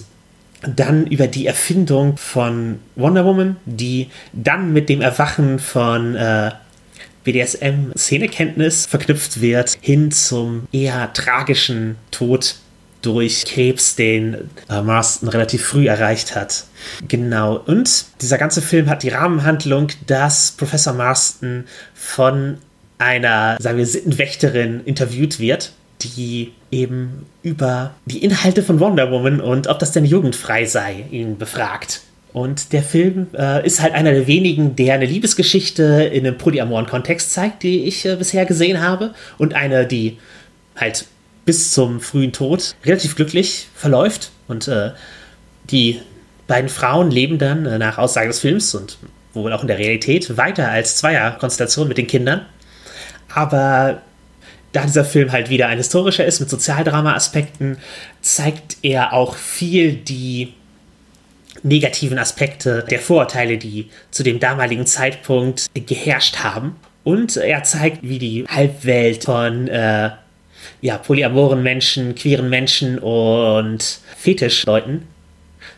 [0.63, 6.51] dann über die Erfindung von Wonder Woman, die dann mit dem Erwachen von äh,
[7.25, 12.57] BDSM-Szenekenntnis verknüpft wird, hin zum eher tragischen Tod
[13.05, 16.65] durch Krebs, den äh, Marston relativ früh erreicht hat.
[17.07, 17.57] Genau.
[17.57, 21.65] Und dieser ganze Film hat die Rahmenhandlung, dass Professor Marston
[21.95, 22.59] von
[22.99, 29.67] einer, sagen wir, Sittenwächterin interviewt wird, die eben über die Inhalte von Wonder Woman und
[29.69, 32.03] ob das denn jugendfrei sei, ihn befragt.
[32.33, 36.87] Und der Film äh, ist halt einer der wenigen, der eine Liebesgeschichte in einem polyamoren
[36.87, 39.15] Kontext zeigt, die ich äh, bisher gesehen habe.
[39.39, 40.19] Und eine, die
[40.75, 41.07] halt
[41.45, 44.31] bis zum frühen Tod relativ glücklich verläuft.
[44.49, 44.93] Und äh,
[45.71, 46.01] die
[46.47, 48.99] beiden Frauen leben dann äh, nach Aussage des Films und
[49.33, 52.47] wohl auch in der Realität weiter als Zweierkonstellation mit den Kindern.
[53.35, 54.03] Aber
[54.73, 57.79] da dieser Film halt wieder ein historischer ist mit Sozialdrama-Aspekten,
[58.21, 60.53] zeigt er auch viel die
[61.63, 66.77] negativen Aspekte der Vorurteile, die zu dem damaligen Zeitpunkt geherrscht haben.
[67.05, 70.11] Und er zeigt, wie die Halbwelt von äh,
[70.85, 75.09] ja, polyamoren Menschen, queeren Menschen und Fetischleuten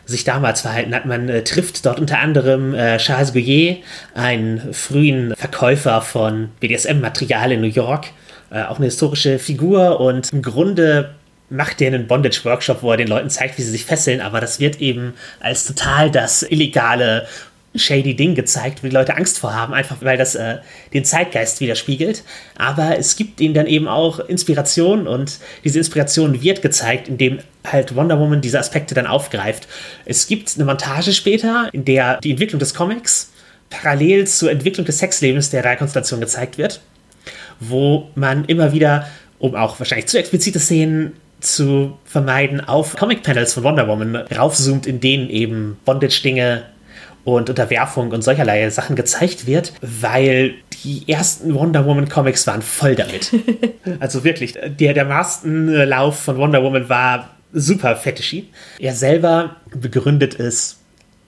[0.05, 1.05] sich damals verhalten hat.
[1.05, 3.83] Man äh, trifft dort unter anderem äh, Charles Gouillet,
[4.15, 8.07] einen frühen Verkäufer von BDSM-Material in New York,
[8.51, 11.15] äh, auch eine historische Figur und im Grunde
[11.49, 14.59] macht der einen Bondage-Workshop, wo er den Leuten zeigt, wie sie sich fesseln, aber das
[14.59, 17.25] wird eben als total das illegale
[17.75, 20.57] shady Ding gezeigt, wo die Leute Angst vor haben, einfach weil das äh,
[20.93, 22.23] den Zeitgeist widerspiegelt.
[22.57, 27.95] Aber es gibt ihnen dann eben auch Inspiration und diese Inspiration wird gezeigt, indem halt
[27.95, 29.67] Wonder Woman diese Aspekte dann aufgreift.
[30.05, 33.31] Es gibt eine Montage später, in der die Entwicklung des Comics
[33.69, 36.81] parallel zur Entwicklung des Sexlebens der Reikonstellation gezeigt wird,
[37.59, 39.07] wo man immer wieder,
[39.39, 44.99] um auch wahrscheinlich zu explizite Szenen zu vermeiden, auf Comic-Panels von Wonder Woman raufzoomt, in
[44.99, 46.63] denen eben Bondage-Dinge
[47.27, 52.95] und Unterwerfung und solcherlei Sachen gezeigt wird, weil die ersten Wonder Woman Comics waren voll
[52.95, 53.33] damit.
[53.99, 58.47] also wirklich, der, der Mastenlauf von Wonder Woman war super fetishy.
[58.79, 60.77] Er selber begründet es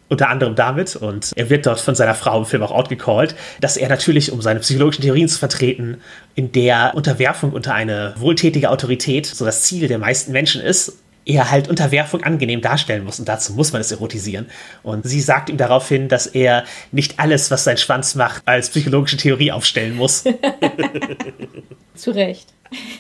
[0.07, 3.75] unter anderem damit, und er wird dort von seiner Frau im Film auch outgecallt, dass
[3.75, 5.97] er natürlich, um seine psychologischen Theorien zu vertreten,
[6.33, 10.97] in der Unterwerfung unter eine wohltätige Autorität so das Ziel der meisten Menschen ist,
[11.29, 13.19] er halt Unterwerfung angenehm darstellen muss.
[13.19, 14.47] Und dazu muss man es erotisieren.
[14.81, 19.17] Und sie sagt ihm daraufhin, dass er nicht alles, was sein Schwanz macht, als psychologische
[19.17, 20.23] Theorie aufstellen muss.
[21.95, 22.47] Zu Recht.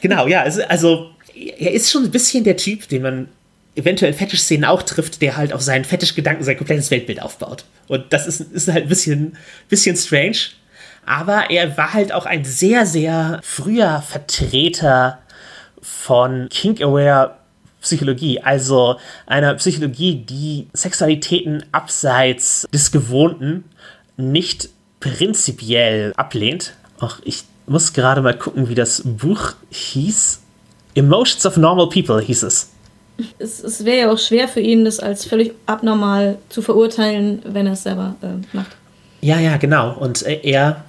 [0.01, 0.43] Genau, ja.
[0.67, 3.29] Also, er ist schon ein bisschen der Typ, den man
[3.75, 7.65] eventuell in Fetisch-Szenen auch trifft, der halt auf seinen Fetisch-Gedanken sein komplettes Weltbild aufbaut.
[7.87, 9.37] Und das ist, ist halt ein bisschen,
[9.69, 10.37] bisschen strange.
[11.05, 15.19] Aber er war halt auch ein sehr, sehr früher Vertreter
[15.81, 17.38] von Kink-Aware
[17.81, 23.63] Psychologie, also einer Psychologie, die Sexualitäten abseits des Gewohnten
[24.17, 26.73] nicht prinzipiell ablehnt.
[26.99, 30.41] Ach, ich muss gerade mal gucken, wie das Buch hieß.
[30.95, 32.71] Emotions of Normal People hieß es.
[33.37, 37.67] Es, es wäre ja auch schwer für ihn, das als völlig abnormal zu verurteilen, wenn
[37.67, 38.75] er es selber äh, macht.
[39.21, 39.93] Ja, ja, genau.
[39.93, 40.83] Und äh, er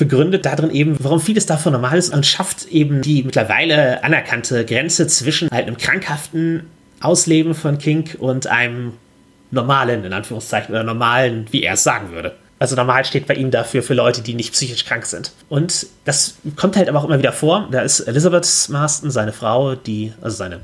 [0.00, 5.06] begründet darin eben, warum vieles davon normal ist und schafft eben die mittlerweile anerkannte Grenze
[5.06, 6.64] zwischen halt einem krankhaften
[7.00, 8.94] Ausleben von Kink und einem
[9.50, 12.34] normalen, in Anführungszeichen, oder normalen, wie er es sagen würde.
[12.58, 15.32] Also normal steht bei ihm dafür für Leute, die nicht psychisch krank sind.
[15.48, 17.68] Und das kommt halt aber auch immer wieder vor.
[17.70, 20.60] Da ist Elizabeth Marston, seine Frau, die, also seine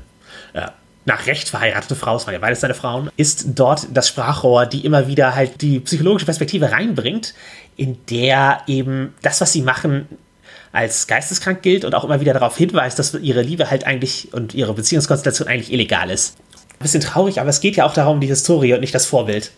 [0.53, 0.67] äh,
[1.05, 4.85] nach Recht verheiratete Frau, es waren ja beides seine Frauen, ist dort das Sprachrohr, die
[4.85, 7.33] immer wieder halt die psychologische Perspektive reinbringt,
[7.77, 10.07] in der eben das, was sie machen,
[10.71, 14.53] als geisteskrank gilt und auch immer wieder darauf hinweist, dass ihre Liebe halt eigentlich und
[14.53, 16.37] ihre Beziehungskonstellation eigentlich illegal ist.
[16.73, 19.51] Ein bisschen traurig, aber es geht ja auch darum, die Historie und nicht das Vorbild.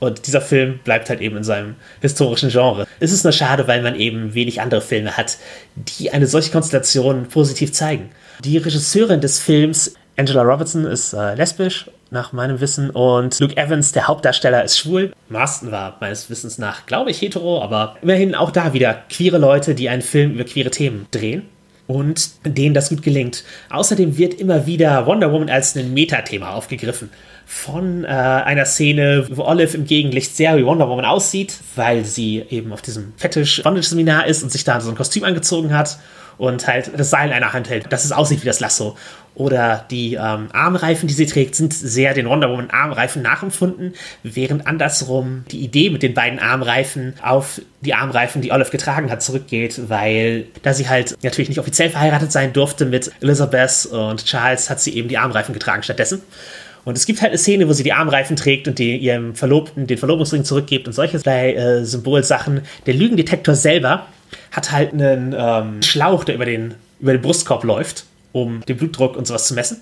[0.00, 2.86] Und dieser Film bleibt halt eben in seinem historischen Genre.
[3.00, 5.38] Es ist nur schade, weil man eben wenig andere Filme hat,
[5.76, 8.10] die eine solche Konstellation positiv zeigen.
[8.44, 13.92] Die Regisseurin des Films Angela Robertson ist äh, lesbisch, nach meinem Wissen, und Luke Evans,
[13.92, 15.12] der Hauptdarsteller, ist schwul.
[15.28, 19.74] Marston war meines Wissens nach, glaube ich, hetero, aber immerhin auch da wieder queere Leute,
[19.74, 21.42] die einen Film über queere Themen drehen.
[21.86, 23.44] und denen das gut gelingt.
[23.70, 27.10] Außerdem wird immer wieder Wonder Woman als ein Metathema aufgegriffen.
[27.46, 32.42] Von äh, einer Szene, wo Olive im Gegenlicht sehr wie Wonder Woman aussieht, weil sie
[32.48, 35.98] eben auf diesem Fetisch-Bondage-Seminar ist und sich da so ein Kostüm angezogen hat
[36.38, 38.96] und halt das Seil in einer Hand hält, dass es aussieht wie das Lasso.
[39.36, 44.66] Oder die ähm, Armreifen, die sie trägt, sind sehr den Wonder Woman Armreifen nachempfunden, während
[44.66, 49.88] andersrum die Idee mit den beiden Armreifen auf die Armreifen, die Olive getragen hat, zurückgeht,
[49.88, 54.80] weil da sie halt natürlich nicht offiziell verheiratet sein durfte mit Elizabeth und Charles, hat
[54.80, 56.22] sie eben die Armreifen getragen stattdessen.
[56.84, 59.86] Und es gibt halt eine Szene, wo sie die Armreifen trägt und die, ihrem Verlobten
[59.86, 62.60] den Verlobungsring zurückgibt und solche äh, Symbolsachen.
[62.86, 64.06] Der Lügendetektor selber
[64.52, 69.16] hat halt einen ähm, Schlauch, der über den, über den Brustkorb läuft, um den Blutdruck
[69.16, 69.80] und sowas zu messen.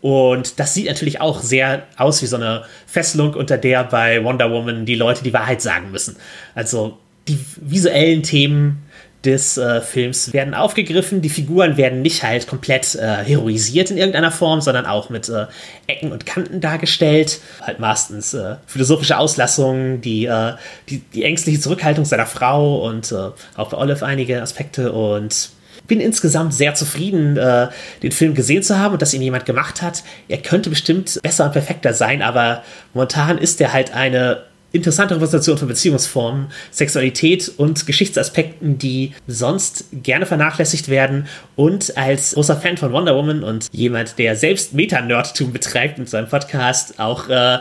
[0.00, 4.50] Und das sieht natürlich auch sehr aus wie so eine Fesselung, unter der bei Wonder
[4.50, 6.16] Woman die Leute die Wahrheit sagen müssen.
[6.54, 8.85] Also die visuellen Themen
[9.26, 11.20] des äh, Films werden aufgegriffen.
[11.20, 15.46] Die Figuren werden nicht halt komplett äh, heroisiert in irgendeiner Form, sondern auch mit äh,
[15.86, 17.40] Ecken und Kanten dargestellt.
[17.60, 20.52] Halt meistens äh, philosophische Auslassungen, die, äh,
[20.88, 25.50] die, die, ängstliche Zurückhaltung seiner Frau und äh, auch bei Olive einige Aspekte und
[25.86, 27.68] bin insgesamt sehr zufrieden, äh,
[28.02, 30.02] den Film gesehen zu haben und dass ihn jemand gemacht hat.
[30.28, 32.62] Er könnte bestimmt besser und perfekter sein, aber
[32.94, 34.42] momentan ist er halt eine
[34.76, 41.26] interessante Repräsentation von Beziehungsformen, Sexualität und Geschichtsaspekten, die sonst gerne vernachlässigt werden.
[41.56, 46.28] Und als großer Fan von Wonder Woman und jemand, der selbst Meta-Nerdtum betreibt mit seinem
[46.28, 47.58] Podcast, auch äh,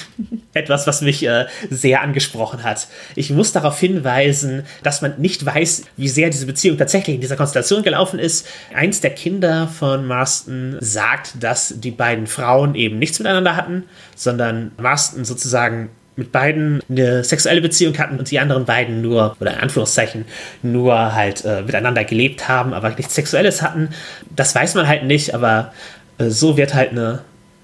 [0.54, 2.88] etwas, was mich äh, sehr angesprochen hat.
[3.14, 7.36] Ich muss darauf hinweisen, dass man nicht weiß, wie sehr diese Beziehung tatsächlich in dieser
[7.36, 8.46] Konstellation gelaufen ist.
[8.74, 14.72] Eins der Kinder von Marston sagt, dass die beiden Frauen eben nichts miteinander hatten, sondern
[14.78, 19.60] Marston sozusagen mit beiden eine sexuelle Beziehung hatten und die anderen beiden nur, oder in
[19.60, 20.24] Anführungszeichen,
[20.62, 23.90] nur halt äh, miteinander gelebt haben, aber nichts Sexuelles hatten.
[24.34, 25.72] Das weiß man halt nicht, aber
[26.18, 27.20] äh, so wird halt eine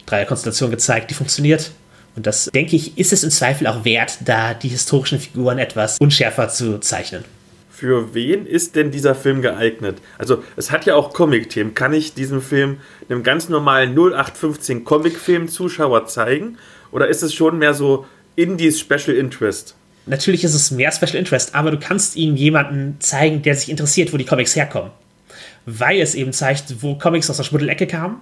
[0.07, 1.73] Dreierkonstellation gezeigt, die funktioniert.
[2.15, 5.99] Und das, denke ich, ist es im Zweifel auch wert, da die historischen Figuren etwas
[5.99, 7.25] unschärfer zu zeichnen.
[7.71, 9.99] Für wen ist denn dieser Film geeignet?
[10.17, 11.75] Also, es hat ja auch Comic-Themen.
[11.75, 16.57] Kann ich diesen Film einem ganz normalen 0815 Comic-Film-Zuschauer zeigen?
[16.93, 19.75] Oder ist es schon mehr so Indies Special Interest.
[20.07, 24.13] Natürlich ist es mehr Special Interest, aber du kannst ihm jemanden zeigen, der sich interessiert,
[24.13, 24.91] wo die Comics herkommen.
[25.67, 28.17] Weil es eben zeigt, wo Comics aus der Schmuddelecke kamen.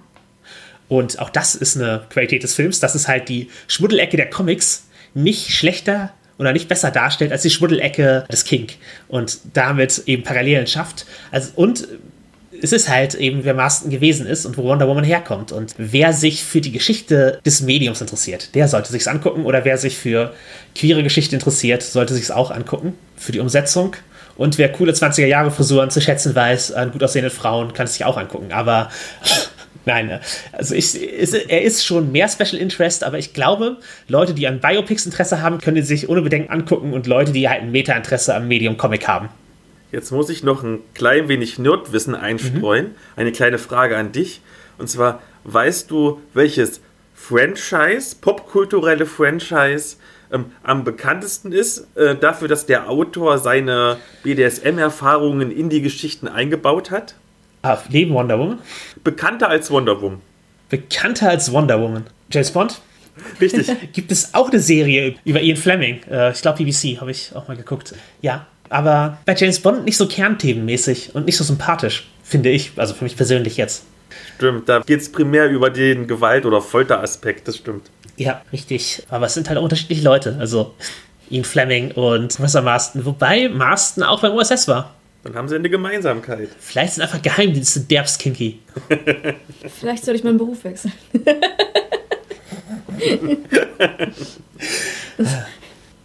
[0.87, 4.85] Und auch das ist eine Qualität des Films, dass es halt die Schmuddelecke der Comics
[5.13, 8.67] nicht schlechter oder nicht besser darstellt als die Schmuddelecke des King
[9.07, 11.05] und damit eben Parallelen schafft.
[11.31, 11.87] Also, und
[12.63, 15.51] es ist halt eben, wer Marston gewesen ist und wo Wonder Woman herkommt.
[15.51, 19.45] Und wer sich für die Geschichte des Mediums interessiert, der sollte sich's angucken.
[19.45, 20.33] Oder wer sich für
[20.73, 22.93] queere Geschichte interessiert, sollte sich's auch angucken.
[23.17, 23.97] Für die Umsetzung.
[24.37, 27.95] Und wer coole 20er Jahre Frisuren zu schätzen weiß an gut aussehenden Frauen, kann es
[27.95, 28.53] sich auch angucken.
[28.53, 28.89] Aber
[29.85, 30.21] Nein,
[30.53, 34.61] also ich, ist, er ist schon mehr Special Interest, aber ich glaube, Leute, die an
[34.61, 38.47] Biopics Interesse haben, können sich ohne Bedenken angucken und Leute, die halt ein Meta-Interesse am
[38.47, 39.27] Medium Comic haben.
[39.93, 42.87] Jetzt muss ich noch ein klein wenig Nerdwissen einstreuen.
[42.87, 42.95] Mhm.
[43.15, 44.41] Eine kleine Frage an dich.
[44.79, 46.81] Und zwar, weißt du, welches
[47.13, 49.97] Franchise, popkulturelle Franchise,
[50.31, 56.89] ähm, am bekanntesten ist äh, dafür, dass der Autor seine BDSM-Erfahrungen in die Geschichten eingebaut
[56.89, 57.13] hat?
[57.61, 58.59] Ah, neben Wonder Woman?
[59.03, 60.21] Bekannter als Wonder Woman.
[60.69, 62.07] Bekannter als Wonder Woman.
[62.31, 62.81] James Bond?
[63.39, 63.67] Richtig.
[63.93, 66.01] Gibt es auch eine Serie über Ian Fleming?
[66.09, 67.93] Äh, ich glaube, BBC habe ich auch mal geguckt.
[68.23, 72.93] Ja, aber bei James Bond nicht so kernthemenmäßig und nicht so sympathisch, finde ich, also
[72.93, 73.83] für mich persönlich jetzt.
[74.35, 77.89] Stimmt, da geht es primär über den Gewalt- oder Folteraspekt, das stimmt.
[78.17, 79.03] Ja, richtig.
[79.09, 80.37] Aber es sind halt unterschiedliche Leute.
[80.39, 80.73] Also
[81.29, 83.05] Ian Fleming und Professor Marston.
[83.05, 84.93] Wobei Marston auch beim USS war.
[85.23, 86.49] Dann haben sie eine Gemeinsamkeit.
[86.59, 88.59] Vielleicht sind einfach Geheimdienste derbs kinky.
[89.79, 90.91] Vielleicht soll ich meinen Beruf wechseln.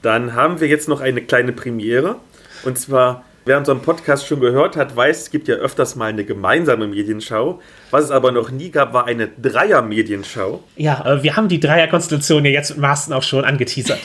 [0.02, 2.16] Dann haben wir jetzt noch eine kleine Premiere.
[2.64, 6.24] Und zwar, wer unseren Podcast schon gehört hat, weiß, es gibt ja öfters mal eine
[6.24, 7.60] gemeinsame Medienschau.
[7.90, 10.62] Was es aber noch nie gab, war eine Dreier-Medienschau.
[10.76, 14.00] Ja, äh, wir haben die Dreier-Konstellation ja jetzt mit Maßen auch schon angeteasert.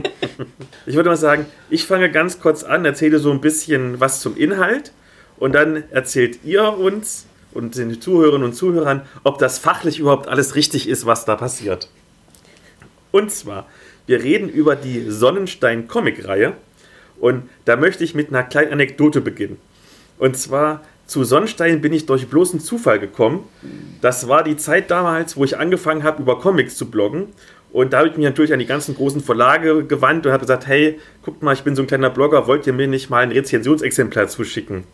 [0.86, 4.36] ich würde mal sagen, ich fange ganz kurz an, erzähle so ein bisschen was zum
[4.36, 4.92] Inhalt
[5.38, 10.54] und dann erzählt ihr uns und den Zuhörerinnen und Zuhörern, ob das fachlich überhaupt alles
[10.54, 11.88] richtig ist, was da passiert.
[13.10, 13.66] Und zwar,
[14.06, 16.54] wir reden über die Sonnenstein-Comic-Reihe
[17.20, 19.58] und da möchte ich mit einer kleinen Anekdote beginnen.
[20.18, 23.44] Und zwar zu Sonnenstein bin ich durch bloßen Zufall gekommen.
[24.00, 27.28] Das war die Zeit damals, wo ich angefangen habe, über Comics zu bloggen.
[27.72, 30.66] Und da habe ich mich natürlich an die ganzen großen Verlage gewandt und habe gesagt,
[30.66, 33.32] hey, guckt mal, ich bin so ein kleiner Blogger, wollt ihr mir nicht mal ein
[33.32, 34.84] Rezensionsexemplar zuschicken?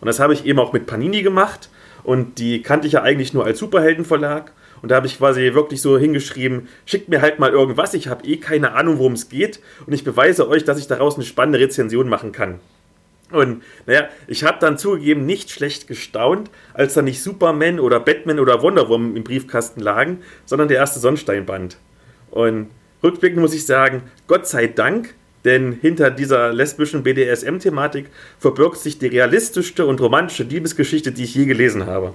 [0.00, 1.68] Und das habe ich eben auch mit Panini gemacht.
[2.04, 4.52] Und die kannte ich ja eigentlich nur als Superheldenverlag.
[4.82, 8.26] Und da habe ich quasi wirklich so hingeschrieben, schickt mir halt mal irgendwas, ich habe
[8.26, 9.60] eh keine Ahnung, worum es geht.
[9.86, 12.60] Und ich beweise euch, dass ich daraus eine spannende Rezension machen kann.
[13.30, 18.40] Und naja, ich habe dann zugegeben nicht schlecht gestaunt, als da nicht Superman oder Batman
[18.40, 21.76] oder Wonder Woman im Briefkasten lagen, sondern der erste Sonnensteinband.
[22.30, 22.68] Und
[23.02, 25.14] rückblickend muss ich sagen, Gott sei Dank,
[25.44, 28.06] denn hinter dieser lesbischen BDSM-Thematik
[28.38, 32.14] verbirgt sich die realistischste und romantische Liebesgeschichte, die ich je gelesen habe.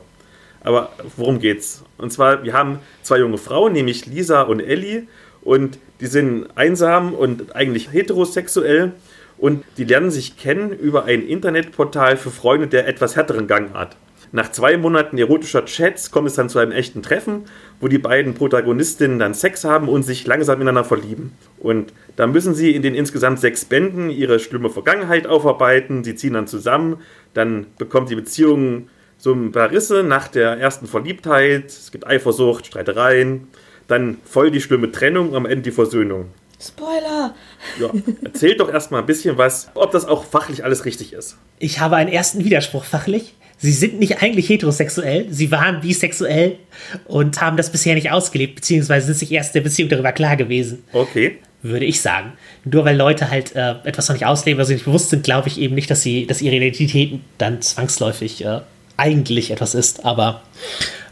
[0.64, 1.84] Aber worum geht's?
[1.98, 5.08] Und zwar, wir haben zwei junge Frauen, nämlich Lisa und Ellie,
[5.42, 8.94] und die sind einsam und eigentlich heterosexuell
[9.38, 13.98] und die lernen sich kennen über ein Internetportal für Freunde der etwas härteren Gangart.
[14.32, 17.44] Nach zwei Monaten erotischer Chats kommt es dann zu einem echten Treffen,
[17.80, 21.34] wo die beiden Protagonistinnen dann Sex haben und sich langsam ineinander verlieben.
[21.60, 26.04] Und da müssen sie in den insgesamt sechs Bänden ihre schlimme Vergangenheit aufarbeiten.
[26.04, 26.98] Sie ziehen dann zusammen,
[27.36, 28.88] dann bekommt die Beziehung
[29.24, 31.68] so ein paar Risse nach der ersten Verliebtheit.
[31.68, 33.48] Es gibt Eifersucht, Streitereien,
[33.88, 36.26] dann voll die schlimme Trennung und am Ende die Versöhnung.
[36.60, 37.34] Spoiler!
[37.80, 37.90] Ja,
[38.22, 41.38] erzählt doch erstmal ein bisschen was, ob das auch fachlich alles richtig ist.
[41.60, 43.34] Ich habe einen ersten Widerspruch fachlich.
[43.58, 46.58] Sie sind nicht eigentlich heterosexuell, sie waren bisexuell
[47.06, 50.84] und haben das bisher nicht ausgelebt, beziehungsweise sind sich erst der Beziehung darüber klar gewesen.
[50.92, 51.38] Okay.
[51.62, 52.34] Würde ich sagen.
[52.66, 55.48] Nur weil Leute halt äh, etwas noch nicht ausleben, was sie nicht bewusst sind, glaube
[55.48, 58.60] ich eben nicht, dass sie, dass ihre Identität dann zwangsläufig äh,
[58.98, 60.42] eigentlich etwas ist, aber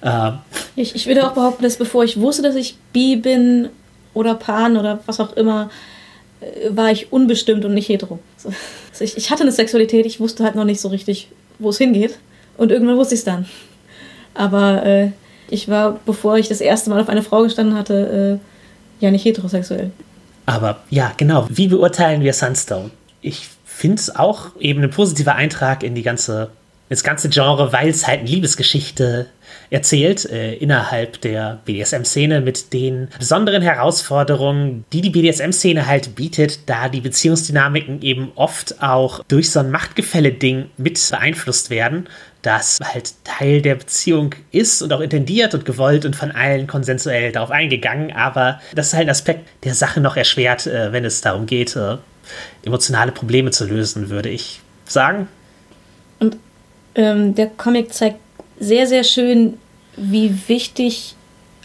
[0.02, 0.32] äh,
[0.76, 3.70] ich, ich würde auch behaupten, dass bevor ich wusste, dass ich bi bin
[4.14, 5.70] oder pan oder was auch immer,
[6.42, 8.20] äh, war ich unbestimmt und nicht hetero.
[8.38, 11.78] Also ich, ich hatte eine Sexualität, ich wusste halt noch nicht so richtig, wo es
[11.78, 12.18] hingeht.
[12.58, 13.46] Und irgendwann wusste ich es dann.
[14.34, 15.12] Aber äh,
[15.50, 19.26] ich war, bevor ich das erste Mal auf eine Frau gestanden hatte, äh, ja nicht
[19.26, 19.92] heterosexuell.
[20.46, 21.48] Aber ja, genau.
[21.50, 22.92] Wie beurteilen wir Sunstone?
[23.22, 26.52] Ich finde es auch eben ein positiver Eintrag in die ganze,
[26.92, 29.28] ins ganze Genre, weil es halt eine Liebesgeschichte
[29.70, 36.90] erzählt äh, innerhalb der BDSM-Szene mit den besonderen Herausforderungen, die die BDSM-Szene halt bietet, da
[36.90, 42.08] die Beziehungsdynamiken eben oft auch durch so ein Machtgefälle-Ding mit beeinflusst werden
[42.42, 47.32] das halt Teil der Beziehung ist und auch intendiert und gewollt und von allen konsensuell
[47.32, 51.22] darauf eingegangen, aber das ist halt ein Aspekt der Sache noch erschwert, äh, wenn es
[51.22, 51.98] darum geht, äh,
[52.66, 55.28] emotionale Probleme zu lösen, würde ich sagen.
[56.18, 56.38] Und
[56.96, 58.20] ähm, der Comic zeigt
[58.60, 59.58] sehr, sehr schön,
[59.96, 61.16] wie wichtig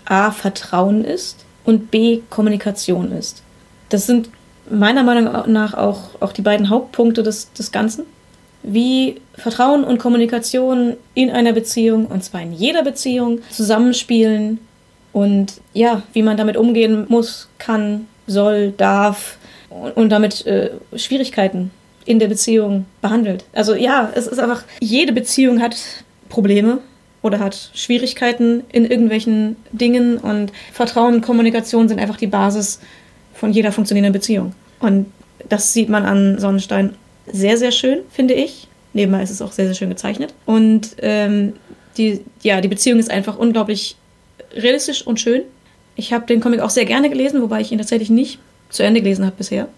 [0.04, 3.42] A, Vertrauen ist und B, Kommunikation ist.
[3.88, 4.30] Das sind
[4.70, 8.04] meiner Meinung nach auch, auch die beiden Hauptpunkte des, des Ganzen
[8.66, 14.58] wie Vertrauen und Kommunikation in einer Beziehung, und zwar in jeder Beziehung, zusammenspielen
[15.12, 19.38] und ja, wie man damit umgehen muss, kann, soll, darf
[19.94, 21.70] und damit äh, Schwierigkeiten
[22.06, 23.44] in der Beziehung behandelt.
[23.52, 25.76] Also ja, es ist einfach, jede Beziehung hat
[26.28, 26.78] Probleme
[27.22, 32.80] oder hat Schwierigkeiten in irgendwelchen Dingen und Vertrauen und Kommunikation sind einfach die Basis
[33.34, 34.54] von jeder funktionierenden Beziehung.
[34.80, 35.06] Und
[35.48, 36.94] das sieht man an Sonnenstein
[37.30, 38.68] sehr, sehr schön, finde ich.
[38.92, 40.32] Nebenbei ist es auch sehr, sehr schön gezeichnet.
[40.46, 41.54] Und ähm,
[41.96, 43.96] die, ja, die Beziehung ist einfach unglaublich
[44.54, 45.42] realistisch und schön.
[45.96, 48.38] Ich habe den Comic auch sehr gerne gelesen, wobei ich ihn tatsächlich nicht
[48.70, 49.68] zu Ende gelesen habe bisher.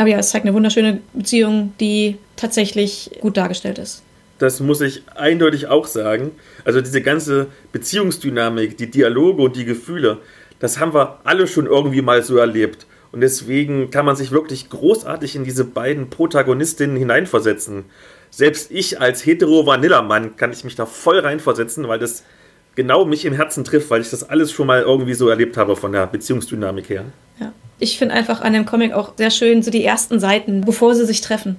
[0.00, 4.02] Aber ja, es zeigt eine wunderschöne Beziehung, die tatsächlich gut dargestellt ist.
[4.38, 6.30] Das muss ich eindeutig auch sagen.
[6.64, 10.16] Also diese ganze Beziehungsdynamik, die Dialoge und die Gefühle,
[10.58, 12.86] das haben wir alle schon irgendwie mal so erlebt.
[13.12, 17.84] Und deswegen kann man sich wirklich großartig in diese beiden Protagonistinnen hineinversetzen.
[18.30, 22.24] Selbst ich als hetero-Vanilla-Mann kann ich mich da voll reinversetzen, weil das
[22.74, 25.76] genau mich im Herzen trifft, weil ich das alles schon mal irgendwie so erlebt habe
[25.76, 27.04] von der Beziehungsdynamik her.
[27.38, 27.52] Ja.
[27.78, 31.06] Ich finde einfach an dem Comic auch sehr schön so die ersten Seiten, bevor sie
[31.06, 31.56] sich treffen.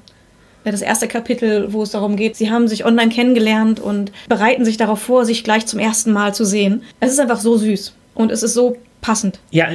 [0.64, 4.78] Das erste Kapitel, wo es darum geht, sie haben sich online kennengelernt und bereiten sich
[4.78, 6.84] darauf vor, sich gleich zum ersten Mal zu sehen.
[7.00, 9.40] Es ist einfach so süß und es ist so passend.
[9.50, 9.68] Ja,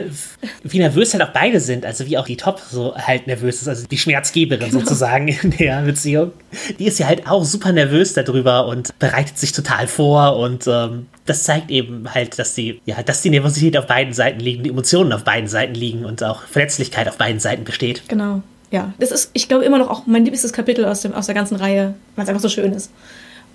[0.62, 3.68] wie nervös halt auch beide sind, also wie auch die Top so halt nervös ist,
[3.68, 4.80] also die Schmerzgeberin genau.
[4.80, 6.32] sozusagen in der Beziehung.
[6.78, 11.06] Die ist ja halt auch super nervös darüber und bereitet sich total vor und ähm,
[11.26, 14.70] das zeigt eben halt, dass die, ja, dass die Nervosität auf beiden Seiten liegen, die
[14.70, 18.08] Emotionen auf beiden Seiten liegen und auch Verletzlichkeit auf beiden Seiten besteht.
[18.08, 18.42] Genau.
[18.70, 21.34] Ja, das ist, ich glaube, immer noch auch mein liebstes Kapitel aus, dem, aus der
[21.34, 22.90] ganzen Reihe, weil es einfach so schön ist.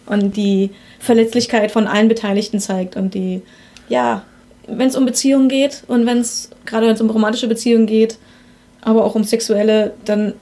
[0.06, 3.42] Und die Verletzlichkeit von allen Beteiligten zeigt und die,
[3.88, 4.24] ja,
[4.78, 8.18] wenn es um Beziehungen geht und wenn es, gerade wenn es um romantische Beziehungen geht,
[8.82, 10.34] aber auch um sexuelle, dann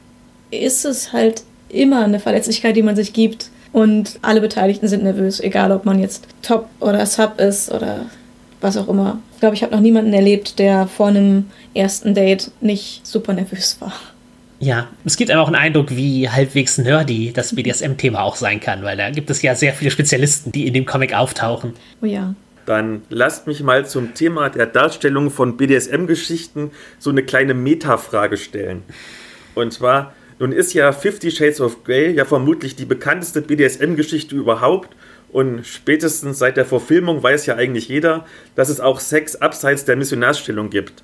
[0.52, 3.50] ist es halt immer eine Verletzlichkeit, die man sich gibt.
[3.72, 8.06] Und alle Beteiligten sind nervös, egal ob man jetzt Top oder Sub ist oder
[8.62, 9.20] was auch immer.
[9.34, 13.78] Ich glaube, ich habe noch niemanden erlebt, der vor einem ersten Date nicht super nervös
[13.80, 13.94] war.
[14.60, 18.84] Ja, es gibt aber auch einen Eindruck, wie halbwegs nerdy das BDSM-Thema auch sein kann,
[18.84, 21.74] weil da gibt es ja sehr viele Spezialisten, die in dem Comic auftauchen.
[22.02, 22.34] Oh ja.
[22.70, 28.84] Dann lasst mich mal zum Thema der Darstellung von BDSM-Geschichten so eine kleine Metafrage stellen.
[29.56, 34.96] Und zwar, nun ist ja Fifty Shades of Grey ja vermutlich die bekannteste BDSM-Geschichte überhaupt.
[35.32, 39.96] Und spätestens seit der Verfilmung weiß ja eigentlich jeder, dass es auch Sex abseits der
[39.96, 41.04] Missionarstellung gibt.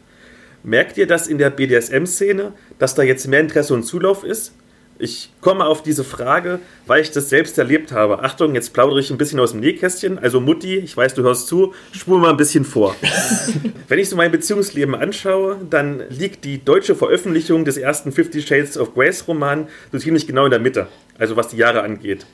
[0.61, 4.53] Merkt ihr das in der BDSM-Szene, dass da jetzt mehr Interesse und Zulauf ist?
[4.97, 8.23] Ich komme auf diese Frage, weil ich das selbst erlebt habe.
[8.23, 10.17] Achtung, jetzt plaudere ich ein bisschen aus dem Nähkästchen.
[10.17, 12.95] Also Mutti, ich weiß, du hörst zu, spul mal ein bisschen vor.
[13.89, 18.77] Wenn ich so mein Beziehungsleben anschaue, dann liegt die deutsche Veröffentlichung des ersten Fifty Shades
[18.77, 20.87] of Grace Roman so ziemlich genau in der Mitte,
[21.17, 22.25] also was die Jahre angeht.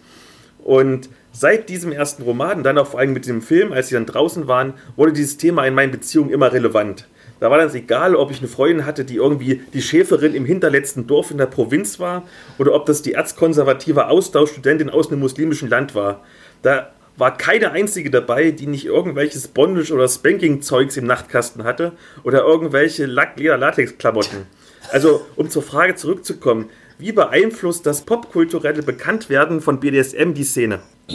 [0.64, 4.05] Und seit diesem ersten Roman, dann auch vor allem mit dem Film, als sie dann
[4.05, 7.07] draußen waren, wurde dieses Thema in meinen Beziehungen immer relevant.
[7.42, 11.08] Da war dann egal, ob ich eine Freundin hatte, die irgendwie die Schäferin im hinterletzten
[11.08, 12.22] Dorf in der Provinz war
[12.60, 16.24] oder ob das die erzkonservative Austauschstudentin aus einem muslimischen Land war.
[16.62, 22.44] Da war keine einzige dabei, die nicht irgendwelches Bondage- oder Spanking-Zeugs im Nachtkasten hatte oder
[22.44, 24.46] irgendwelche Leder-Latex-Klamotten.
[24.92, 26.70] Also, um zur Frage zurückzukommen,
[27.00, 30.82] wie beeinflusst das popkulturelle Bekanntwerden von BDSM die Szene?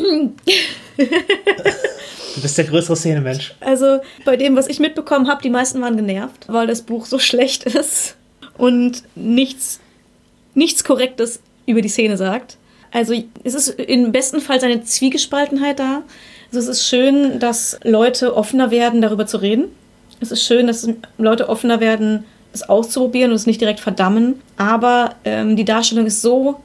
[0.96, 3.54] Du bist der größere Szenemensch.
[3.60, 7.18] Also bei dem, was ich mitbekommen habe, die meisten waren genervt, weil das Buch so
[7.20, 8.16] schlecht ist
[8.58, 9.80] und nichts,
[10.54, 12.58] nichts Korrektes über die Szene sagt.
[12.92, 16.02] Also es ist im besten Fall seine Zwiegespaltenheit da.
[16.48, 19.64] Also es ist schön, dass Leute offener werden, darüber zu reden.
[20.20, 20.88] Es ist schön, dass
[21.18, 24.40] Leute offener werden, es auszuprobieren und es nicht direkt verdammen.
[24.56, 26.60] Aber ähm, die Darstellung ist so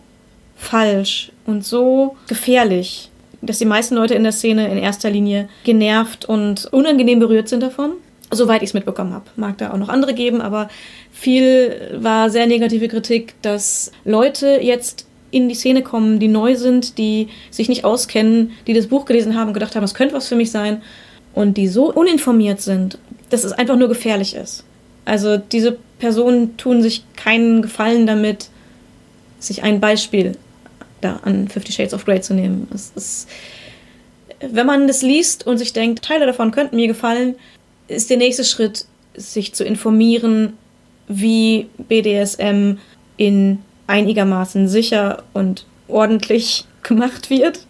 [0.56, 3.11] falsch und so gefährlich,
[3.42, 7.64] dass die meisten Leute in der Szene in erster Linie genervt und unangenehm berührt sind
[7.64, 7.94] davon.
[8.34, 9.26] Soweit ich es mitbekommen habe.
[9.36, 10.70] Mag da auch noch andere geben, aber
[11.12, 16.98] viel war sehr negative Kritik, dass Leute jetzt in die Szene kommen, die neu sind,
[16.98, 20.28] die sich nicht auskennen, die das Buch gelesen haben und gedacht haben, es könnte was
[20.28, 20.82] für mich sein
[21.34, 22.98] und die so uninformiert sind,
[23.30, 24.64] dass es einfach nur gefährlich ist.
[25.06, 28.50] Also diese Personen tun sich keinen Gefallen damit,
[29.40, 30.34] sich ein Beispiel
[31.02, 32.68] da an Fifty Shades of Grey zu nehmen.
[32.74, 33.30] Es ist,
[34.40, 37.36] wenn man das liest und sich denkt, Teile davon könnten mir gefallen,
[37.88, 38.86] ist der nächste Schritt,
[39.16, 40.54] sich zu informieren,
[41.08, 42.78] wie BDSM
[43.18, 47.66] in einigermaßen sicher und ordentlich gemacht wird.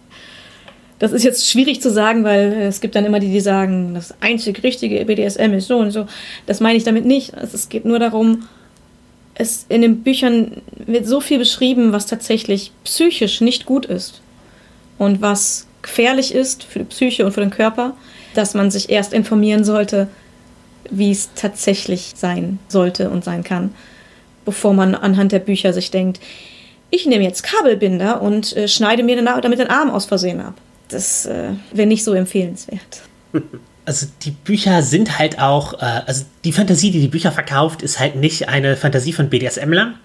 [0.99, 4.13] Das ist jetzt schwierig zu sagen, weil es gibt dann immer die, die sagen, das
[4.21, 6.05] einzig richtige BDSM ist so und so.
[6.45, 7.33] Das meine ich damit nicht.
[7.33, 8.47] Es geht nur darum,
[9.41, 14.21] es in den Büchern wird so viel beschrieben, was tatsächlich psychisch nicht gut ist
[14.97, 17.95] und was gefährlich ist für die Psyche und für den Körper,
[18.35, 20.07] dass man sich erst informieren sollte,
[20.89, 23.73] wie es tatsächlich sein sollte und sein kann,
[24.45, 26.19] bevor man anhand der Bücher sich denkt,
[26.91, 30.55] ich nehme jetzt Kabelbinder und äh, schneide mir damit den Arm aus Versehen ab.
[30.89, 33.01] Das äh, wäre nicht so empfehlenswert.
[33.85, 37.99] also die Bücher sind halt auch, äh, also die Fantasie, die die Bücher verkauft, ist
[37.99, 39.95] halt nicht eine Fantasie von BDSMlern,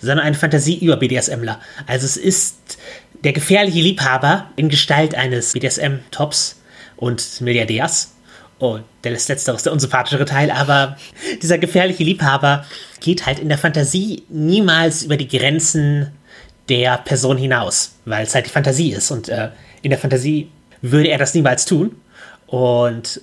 [0.00, 1.60] sondern eine Fantasie über BDSMler.
[1.86, 2.78] Also es ist
[3.24, 6.60] der gefährliche Liebhaber in Gestalt eines BDSM-Tops
[6.96, 8.12] und Milliardärs.
[8.60, 10.96] Oh, der letztere ist der unsympathischere Teil, aber
[11.42, 12.64] dieser gefährliche Liebhaber
[13.00, 16.12] geht halt in der Fantasie niemals über die Grenzen
[16.68, 19.10] der Person hinaus, weil es halt die Fantasie ist.
[19.10, 19.50] Und äh,
[19.82, 21.96] in der Fantasie würde er das niemals tun.
[22.54, 23.20] Und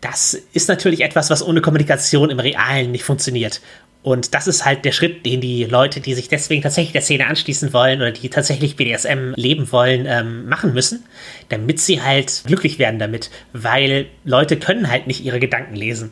[0.00, 3.60] das ist natürlich etwas, was ohne Kommunikation im Realen nicht funktioniert.
[4.02, 7.26] Und das ist halt der Schritt, den die Leute, die sich deswegen tatsächlich der Szene
[7.26, 11.04] anschließen wollen oder die tatsächlich BDSM leben wollen, ähm, machen müssen,
[11.50, 13.28] damit sie halt glücklich werden damit.
[13.52, 16.10] Weil Leute können halt nicht ihre Gedanken lesen.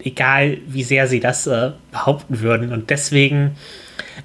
[0.00, 2.74] Egal, wie sehr sie das äh, behaupten würden.
[2.74, 3.56] Und deswegen,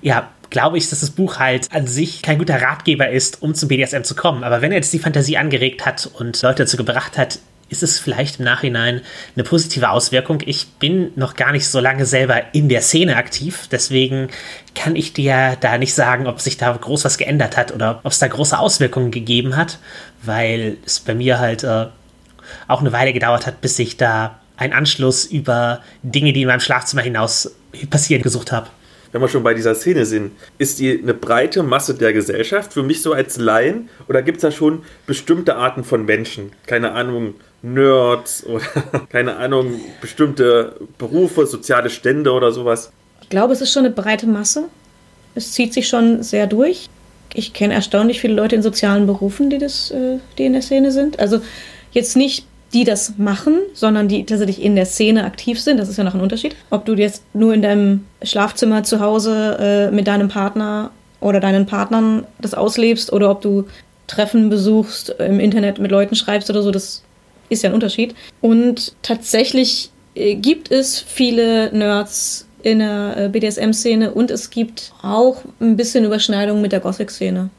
[0.01, 3.69] ja, glaube ich, dass das Buch halt an sich kein guter Ratgeber ist, um zum
[3.69, 4.43] BDSM zu kommen.
[4.43, 7.39] Aber wenn er jetzt die Fantasie angeregt hat und Leute dazu gebracht hat,
[7.69, 9.01] ist es vielleicht im Nachhinein
[9.35, 10.41] eine positive Auswirkung.
[10.45, 14.29] Ich bin noch gar nicht so lange selber in der Szene aktiv, deswegen
[14.73, 18.11] kann ich dir da nicht sagen, ob sich da groß was geändert hat oder ob
[18.11, 19.77] es da große Auswirkungen gegeben hat,
[20.23, 21.85] weil es bei mir halt äh,
[22.67, 26.59] auch eine Weile gedauert hat, bis ich da einen Anschluss über Dinge, die in meinem
[26.59, 27.51] Schlafzimmer hinaus
[27.91, 28.67] passieren, gesucht habe
[29.11, 32.83] wenn wir schon bei dieser Szene sind, ist die eine breite Masse der Gesellschaft für
[32.83, 36.51] mich so als Laien oder gibt es da schon bestimmte Arten von Menschen?
[36.67, 38.63] Keine Ahnung, Nerds oder
[39.09, 42.91] keine Ahnung, bestimmte Berufe, soziale Stände oder sowas?
[43.21, 44.65] Ich glaube, es ist schon eine breite Masse.
[45.35, 46.89] Es zieht sich schon sehr durch.
[47.33, 50.91] Ich kenne erstaunlich viele Leute in sozialen Berufen, die, das, äh, die in der Szene
[50.91, 51.19] sind.
[51.19, 51.41] Also
[51.91, 55.77] jetzt nicht die das machen, sondern die tatsächlich in der Szene aktiv sind.
[55.77, 56.55] Das ist ja noch ein Unterschied.
[56.69, 61.65] Ob du jetzt nur in deinem Schlafzimmer zu Hause äh, mit deinem Partner oder deinen
[61.65, 63.65] Partnern das auslebst oder ob du
[64.07, 67.03] Treffen besuchst, im Internet mit Leuten schreibst oder so, das
[67.49, 68.15] ist ja ein Unterschied.
[68.41, 75.43] Und tatsächlich äh, gibt es viele Nerds in der äh, BDSM-Szene und es gibt auch
[75.59, 77.49] ein bisschen Überschneidung mit der Gothic-Szene.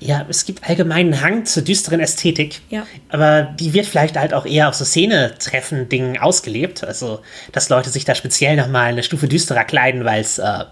[0.00, 2.60] Ja, es gibt allgemeinen Hang zur düsteren Ästhetik.
[2.70, 2.86] Ja.
[3.08, 6.84] Aber die wird vielleicht halt auch eher auf so Szene-Treffen-Dingen ausgelebt.
[6.84, 7.20] Also,
[7.52, 10.64] dass Leute sich da speziell nochmal eine Stufe düsterer kleiden, weil es äh,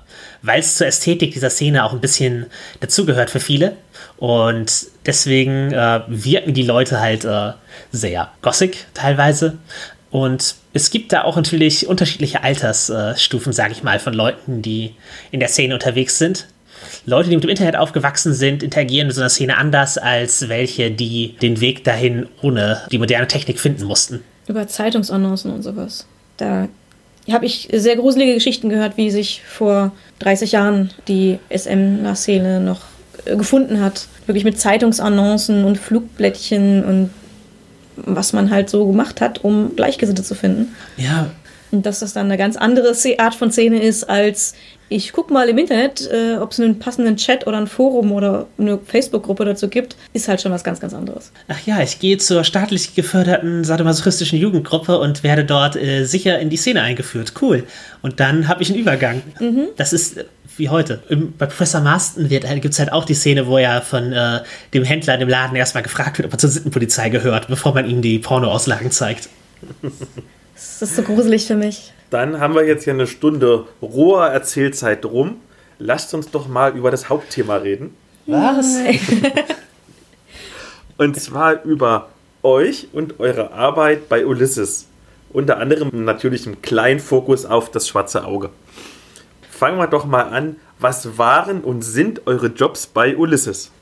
[0.43, 2.47] weil's zur Ästhetik dieser Szene auch ein bisschen
[2.81, 3.77] dazugehört für viele.
[4.17, 7.53] Und deswegen äh, wirken die Leute halt äh,
[7.93, 9.59] sehr gothic teilweise.
[10.11, 14.95] Und es gibt da auch natürlich unterschiedliche Altersstufen, sage ich mal, von Leuten, die
[15.31, 16.47] in der Szene unterwegs sind.
[17.07, 20.91] Leute, die mit dem Internet aufgewachsen sind, interagieren mit so einer Szene anders als welche,
[20.91, 24.23] die den Weg dahin ohne die moderne Technik finden mussten.
[24.49, 26.07] Über Zeitungsannoncen und sowas.
[26.37, 26.69] Da
[27.31, 32.81] habe ich sehr gruselige Geschichten gehört, wie sich vor 30 Jahren die SM-Szene noch
[33.25, 34.09] äh, gefunden hat.
[34.27, 37.11] Wirklich mit Zeitungsannoncen und Flugblättchen und
[37.97, 40.75] was man halt so gemacht hat, um Gleichgesinnte zu finden.
[40.97, 41.31] Ja.
[41.73, 44.55] Und dass das dann eine ganz andere Art von Szene ist, als
[44.89, 48.47] ich gucke mal im Internet, äh, ob es einen passenden Chat oder ein Forum oder
[48.57, 51.33] eine Facebook-Gruppe dazu gibt, ist halt schon was ganz, ganz anderes.
[51.49, 56.51] Ach ja, ich gehe zur staatlich geförderten sadomasochistischen Jugendgruppe und werde dort äh, sicher in
[56.51, 57.33] die Szene eingeführt.
[57.41, 57.65] Cool.
[58.03, 59.23] Und dann habe ich einen Übergang.
[59.41, 59.69] Mhm.
[59.77, 60.25] Das ist äh,
[60.57, 61.03] wie heute.
[61.37, 64.41] Bei Professor Marston gibt es halt auch die Szene, wo er von äh,
[64.73, 67.91] dem Händler in dem Laden erstmal gefragt wird, ob er zur Sittenpolizei gehört, bevor man
[67.91, 69.29] ihm die Pornoauslagen zeigt.
[70.57, 71.93] Das ist so gruselig für mich.
[72.09, 75.37] Dann haben wir jetzt hier eine Stunde roher Erzählzeit drum.
[75.79, 77.95] Lasst uns doch mal über das Hauptthema reden.
[78.25, 78.79] Was?
[80.97, 82.09] und zwar über
[82.43, 84.87] euch und eure Arbeit bei Ulysses.
[85.31, 88.49] Unter anderem natürlich einen kleinen Fokus auf das schwarze Auge.
[89.51, 90.57] Fangen wir doch mal an.
[90.79, 93.73] Was waren und sind eure Jobs bei Ulysses?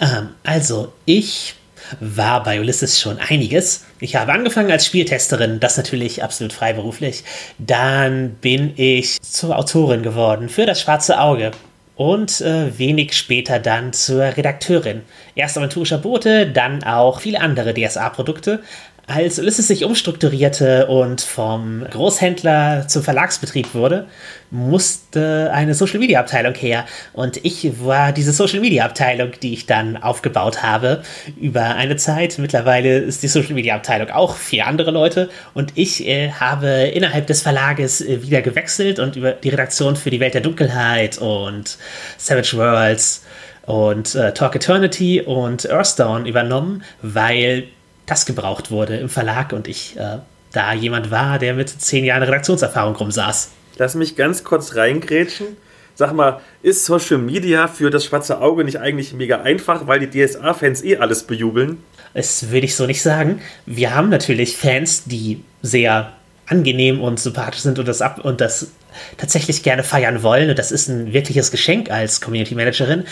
[0.00, 1.56] Ähm, also, ich
[2.00, 3.84] war bei Ulysses schon einiges.
[4.00, 7.24] Ich habe angefangen als Spieltesterin, das natürlich absolut freiberuflich.
[7.58, 11.52] Dann bin ich zur Autorin geworden für das Schwarze Auge
[11.96, 15.02] und äh, wenig später dann zur Redakteurin.
[15.34, 18.60] Erst aventurischer Bote, dann auch viele andere DSA-Produkte.
[19.06, 24.06] Als Ulysses sich umstrukturierte und vom Großhändler zum Verlagsbetrieb wurde,
[24.50, 26.86] musste eine Social Media Abteilung her.
[27.12, 31.02] Und ich war diese Social Media Abteilung, die ich dann aufgebaut habe
[31.38, 32.38] über eine Zeit.
[32.38, 35.28] Mittlerweile ist die Social Media Abteilung auch vier andere Leute.
[35.52, 40.08] Und ich äh, habe innerhalb des Verlages äh, wieder gewechselt und über die Redaktion für
[40.08, 41.76] die Welt der Dunkelheit und
[42.16, 43.22] Savage Worlds
[43.66, 47.64] und äh, Talk Eternity und Earthstone übernommen, weil
[48.06, 50.18] das gebraucht wurde im Verlag und ich äh,
[50.52, 53.50] da jemand war, der mit zehn Jahren Redaktionserfahrung rumsaß.
[53.76, 55.56] Lass mich ganz kurz reingrätschen.
[55.96, 60.10] Sag mal, ist Social Media für das schwarze Auge nicht eigentlich mega einfach, weil die
[60.10, 61.78] DSA-Fans eh alles bejubeln?
[62.14, 63.40] Das würde ich so nicht sagen.
[63.66, 66.12] Wir haben natürlich Fans, die sehr
[66.46, 68.72] angenehm und sympathisch sind und das ab und das
[69.16, 70.50] tatsächlich gerne feiern wollen.
[70.50, 73.04] Und das ist ein wirkliches Geschenk als Community Managerin.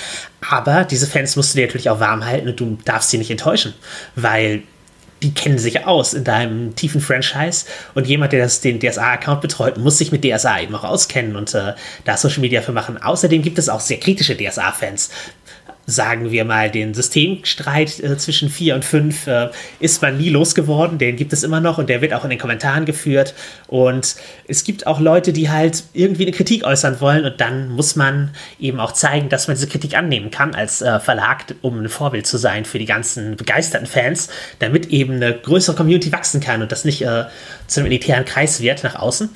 [0.48, 3.30] Aber diese Fans musst du dir natürlich auch warm halten und du darfst sie nicht
[3.30, 3.74] enttäuschen,
[4.16, 4.62] weil
[5.22, 9.78] die kennen sich aus in deinem tiefen Franchise und jemand, der das, den DSA-Account betreut,
[9.78, 13.00] muss sich mit DSA eben auch auskennen und äh, da Social Media für machen.
[13.00, 15.10] Außerdem gibt es auch sehr kritische DSA-Fans,
[15.86, 19.48] sagen wir mal, den Systemstreit äh, zwischen 4 und 5 äh,
[19.80, 20.98] ist man nie losgeworden.
[20.98, 23.34] Den gibt es immer noch und der wird auch in den Kommentaren geführt.
[23.66, 24.16] Und
[24.46, 28.30] es gibt auch Leute, die halt irgendwie eine Kritik äußern wollen und dann muss man
[28.60, 32.26] eben auch zeigen, dass man diese Kritik annehmen kann als äh, Verlag, um ein Vorbild
[32.26, 34.28] zu sein für die ganzen begeisterten Fans,
[34.60, 37.24] damit eben eine größere Community wachsen kann und das nicht äh,
[37.66, 39.30] zu einem elitären Kreis wird nach außen.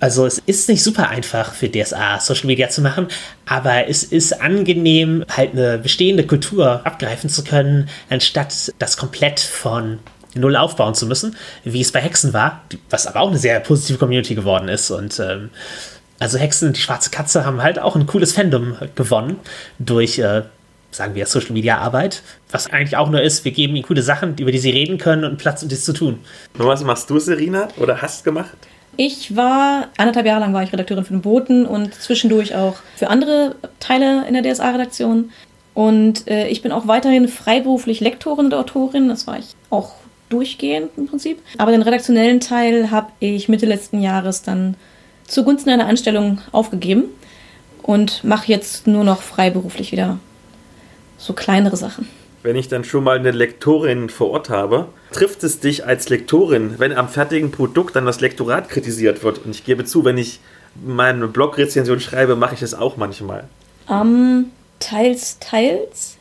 [0.00, 3.08] Also es ist nicht super einfach für DSA Social Media zu machen,
[3.46, 9.98] aber es ist angenehm, halt eine bestehende Kultur abgreifen zu können, anstatt das komplett von
[10.34, 13.98] null aufbauen zu müssen, wie es bei Hexen war, was aber auch eine sehr positive
[13.98, 14.90] Community geworden ist.
[14.90, 15.50] Und ähm,
[16.20, 19.38] also Hexen und die schwarze Katze haben halt auch ein cooles Fandom gewonnen
[19.80, 20.42] durch, äh,
[20.90, 24.36] sagen wir, Social Media Arbeit, was eigentlich auch nur ist, wir geben ihnen coole Sachen,
[24.38, 26.20] über die sie reden können und Platz, um dies zu tun.
[26.56, 27.68] Und was machst du, Serena?
[27.78, 28.56] Oder hast gemacht?
[29.00, 33.08] Ich war, anderthalb Jahre lang war ich Redakteurin für den Boten und zwischendurch auch für
[33.08, 35.30] andere Teile in der DSA-Redaktion.
[35.72, 39.08] Und äh, ich bin auch weiterhin freiberuflich Lektorin und Autorin.
[39.08, 39.92] Das war ich auch
[40.30, 41.40] durchgehend im Prinzip.
[41.58, 44.74] Aber den redaktionellen Teil habe ich Mitte letzten Jahres dann
[45.28, 47.04] zugunsten einer Anstellung aufgegeben
[47.84, 50.18] und mache jetzt nur noch freiberuflich wieder
[51.18, 52.08] so kleinere Sachen.
[52.48, 56.76] Wenn ich dann schon mal eine Lektorin vor Ort habe, trifft es dich als Lektorin,
[56.78, 59.44] wenn am fertigen Produkt dann das Lektorat kritisiert wird?
[59.44, 60.40] Und ich gebe zu, wenn ich
[60.82, 63.44] meine Blog-Rezension schreibe, mache ich das auch manchmal.
[63.90, 64.46] Ähm,
[64.78, 66.16] teils, teils.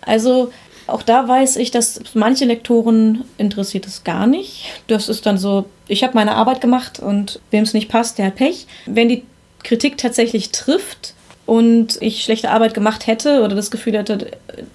[0.00, 0.52] Also
[0.86, 4.66] auch da weiß ich, dass manche Lektoren interessiert es gar nicht.
[4.86, 8.26] Das ist dann so, ich habe meine Arbeit gemacht und wem es nicht passt, der
[8.26, 8.68] hat Pech.
[8.86, 9.24] Wenn die
[9.64, 11.14] Kritik tatsächlich trifft
[11.46, 14.30] und ich schlechte Arbeit gemacht hätte oder das Gefühl hätte,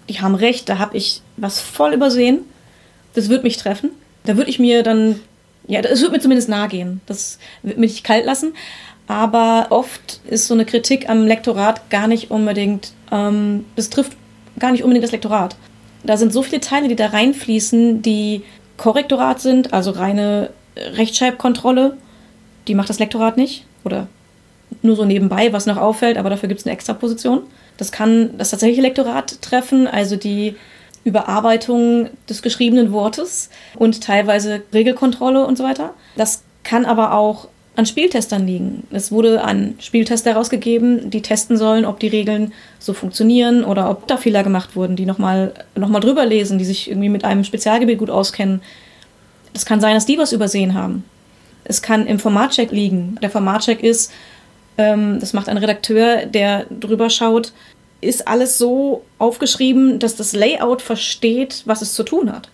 [0.07, 2.39] die haben recht, da habe ich was voll übersehen,
[3.13, 3.91] das wird mich treffen.
[4.23, 5.19] Da würde ich mir dann,
[5.67, 7.01] ja, es wird mir zumindest nahe gehen.
[7.05, 8.53] Das wird mich nicht kalt lassen.
[9.07, 14.15] Aber oft ist so eine Kritik am Lektorat gar nicht unbedingt, ähm, das trifft
[14.59, 15.55] gar nicht unbedingt das Lektorat.
[16.03, 18.43] Da sind so viele Teile, die da reinfließen, die
[18.77, 21.97] Korrektorat sind, also reine Rechtschreibkontrolle.
[22.67, 23.65] Die macht das Lektorat nicht.
[23.83, 24.07] Oder
[24.81, 27.41] nur so nebenbei, was noch auffällt, aber dafür gibt es eine Extraposition.
[27.77, 30.55] Das kann das tatsächliche Lektorat treffen, also die
[31.03, 35.93] Überarbeitung des geschriebenen Wortes und teilweise Regelkontrolle und so weiter.
[36.15, 38.83] Das kann aber auch an Spieltestern liegen.
[38.91, 44.07] Es wurde an Spieltester herausgegeben, die testen sollen, ob die Regeln so funktionieren oder ob
[44.07, 47.45] da Fehler gemacht wurden, die nochmal noch mal drüber lesen, die sich irgendwie mit einem
[47.45, 48.61] Spezialgebiet gut auskennen.
[49.53, 51.05] Es kann sein, dass die was übersehen haben.
[51.63, 53.17] Es kann im Formatcheck liegen.
[53.21, 54.11] Der Formatcheck ist,
[54.79, 57.51] ähm, das macht ein Redakteur, der drüber schaut,
[58.01, 62.49] ist alles so aufgeschrieben, dass das Layout versteht, was es zu tun hat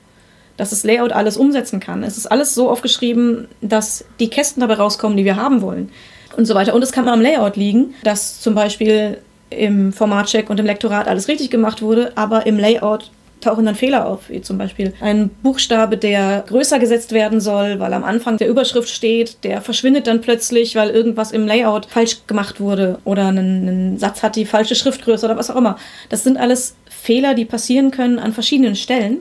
[0.58, 2.04] dass das Layout alles umsetzen kann.
[2.04, 5.92] Es ist alles so aufgeschrieben, dass die Kästen dabei rauskommen, die wir haben wollen
[6.38, 6.74] und so weiter.
[6.74, 9.18] Und es kann am Layout liegen, dass zum Beispiel
[9.50, 13.12] im Formatcheck und im Lektorat alles richtig gemacht wurde, aber im Layout
[13.46, 17.94] tauchen dann Fehler auf, wie zum Beispiel ein Buchstabe, der größer gesetzt werden soll, weil
[17.94, 22.60] am Anfang der Überschrift steht, der verschwindet dann plötzlich, weil irgendwas im Layout falsch gemacht
[22.60, 25.78] wurde oder ein, Satz hat die falsche Schriftgröße oder was auch immer.
[26.10, 29.20] Das sind alles Fehler, die passieren können an verschiedenen Stellen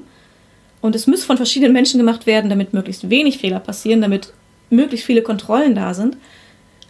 [0.81, 4.33] und es muss von verschiedenen Menschen gemacht werden, damit möglichst wenig Fehler passieren, damit
[4.71, 6.17] möglichst viele Kontrollen da sind.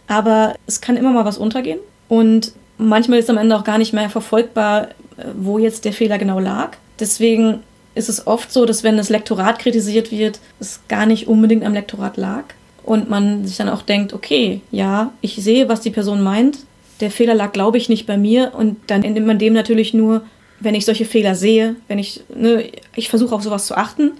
[0.07, 1.79] Aber es kann immer mal was untergehen.
[2.07, 4.89] Und manchmal ist am Ende auch gar nicht mehr verfolgbar,
[5.35, 6.77] wo jetzt der Fehler genau lag.
[6.99, 7.59] Deswegen
[7.93, 11.73] ist es oft so, dass wenn das Lektorat kritisiert wird, es gar nicht unbedingt am
[11.73, 12.43] Lektorat lag.
[12.83, 16.59] Und man sich dann auch denkt, okay, ja, ich sehe, was die Person meint.
[16.99, 18.53] Der Fehler lag, glaube ich, nicht bei mir.
[18.55, 20.21] Und dann nimmt man dem natürlich nur
[20.59, 24.11] wenn ich solche Fehler sehe, wenn ich, ne, ich versuche auf sowas zu achten,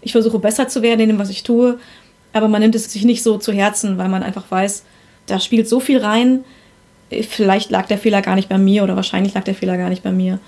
[0.00, 1.78] ich versuche besser zu werden in dem, was ich tue,
[2.32, 4.84] aber man nimmt es sich nicht so zu Herzen, weil man einfach weiß,
[5.26, 6.44] da spielt so viel rein,
[7.28, 10.02] vielleicht lag der Fehler gar nicht bei mir oder wahrscheinlich lag der Fehler gar nicht
[10.02, 10.38] bei mir.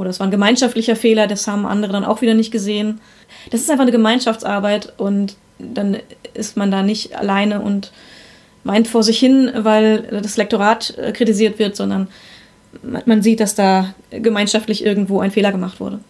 [0.00, 3.00] Oder es war ein gemeinschaftlicher Fehler, das haben andere dann auch wieder nicht gesehen.
[3.50, 5.98] Das ist einfach eine Gemeinschaftsarbeit und dann
[6.32, 7.92] ist man da nicht alleine und
[8.64, 12.08] weint vor sich hin, weil das Lektorat äh, kritisiert wird, sondern
[13.04, 16.00] man sieht, dass da gemeinschaftlich irgendwo ein Fehler gemacht wurde.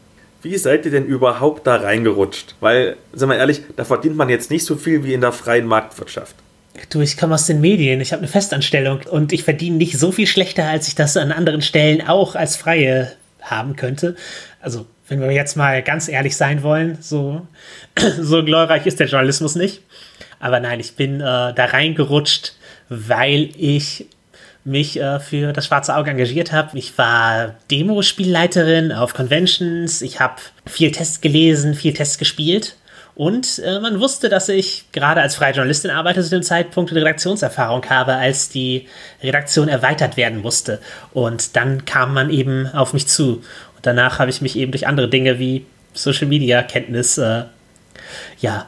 [0.43, 2.55] Wie seid ihr denn überhaupt da reingerutscht?
[2.61, 5.66] Weil, sagen wir ehrlich, da verdient man jetzt nicht so viel wie in der freien
[5.66, 6.36] Marktwirtschaft.
[6.91, 10.12] Du, ich komme aus den Medien, ich habe eine Festanstellung und ich verdiene nicht so
[10.12, 13.12] viel schlechter, als ich das an anderen Stellen auch als Freie
[13.43, 14.16] haben könnte.
[14.61, 17.47] Also, wenn wir jetzt mal ganz ehrlich sein wollen, so,
[18.20, 19.82] so glorreich ist der Journalismus nicht.
[20.38, 22.55] Aber nein, ich bin äh, da reingerutscht,
[22.88, 24.07] weil ich
[24.64, 26.78] mich äh, für das Schwarze Auge engagiert habe.
[26.78, 30.36] Ich war Demospielleiterin auf Conventions, ich habe
[30.66, 32.76] viel Tests gelesen, viel Tests gespielt.
[33.14, 37.00] Und äh, man wusste, dass ich gerade als freie Journalistin arbeite zu dem Zeitpunkt eine
[37.00, 38.88] Redaktionserfahrung habe, als die
[39.22, 40.80] Redaktion erweitert werden musste.
[41.12, 43.42] Und dann kam man eben auf mich zu.
[43.76, 47.44] Und danach habe ich mich eben durch andere Dinge wie Social Media Kenntnis äh,
[48.40, 48.66] ja,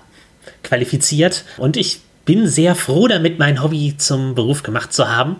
[0.62, 1.44] qualifiziert.
[1.56, 5.36] Und ich bin sehr froh damit, mein Hobby zum Beruf gemacht zu haben.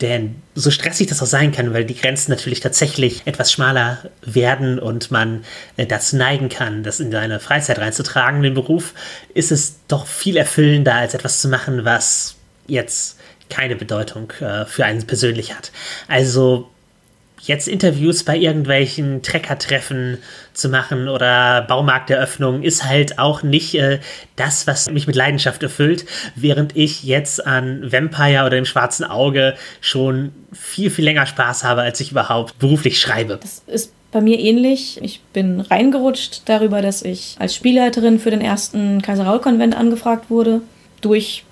[0.00, 4.78] Denn so stressig das auch sein kann, weil die Grenzen natürlich tatsächlich etwas schmaler werden
[4.78, 5.44] und man
[5.76, 8.94] äh, dazu neigen kann, das in seine Freizeit reinzutragen, den Beruf,
[9.34, 12.36] ist es doch viel erfüllender, als etwas zu machen, was
[12.68, 13.18] jetzt
[13.50, 15.72] keine Bedeutung äh, für einen persönlich hat.
[16.06, 16.70] Also
[17.40, 20.18] jetzt Interviews bei irgendwelchen Treckertreffen
[20.52, 24.00] zu machen oder Baumarkteröffnungen ist halt auch nicht äh,
[24.36, 29.54] das, was mich mit Leidenschaft erfüllt, während ich jetzt an Vampire oder dem schwarzen Auge
[29.80, 33.38] schon viel, viel länger Spaß habe, als ich überhaupt beruflich schreibe.
[33.40, 34.98] Das ist bei mir ähnlich.
[35.02, 40.62] Ich bin reingerutscht darüber, dass ich als Spielleiterin für den ersten Kaiser-Raul-Konvent angefragt wurde.
[41.00, 41.44] Durch,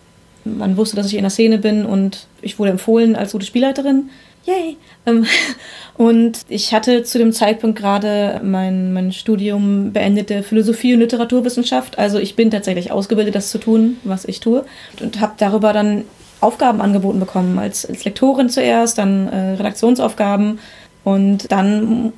[0.45, 4.11] man wusste, dass ich in der Szene bin und ich wurde empfohlen als gute Spielleiterin.
[4.47, 4.76] Yay!
[5.07, 5.26] Ähm,
[5.97, 11.99] und ich hatte zu dem Zeitpunkt gerade mein, mein Studium beendete Philosophie und Literaturwissenschaft.
[11.99, 14.64] Also ich bin tatsächlich ausgebildet, das zu tun, was ich tue.
[15.01, 16.05] Und habe darüber dann
[16.40, 20.61] Aufgaben angeboten bekommen, als, als Lektorin zuerst, dann äh, Redaktionsaufgaben.
[21.03, 22.12] Und dann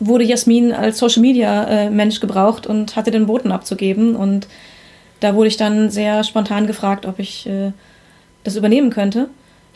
[0.00, 4.16] wurde Jasmin als Social Media äh, Mensch gebraucht und hatte den Boten abzugeben.
[4.16, 4.48] Und
[5.20, 7.72] da wurde ich dann sehr spontan gefragt, ob ich äh,
[8.44, 9.30] das übernehmen könnte.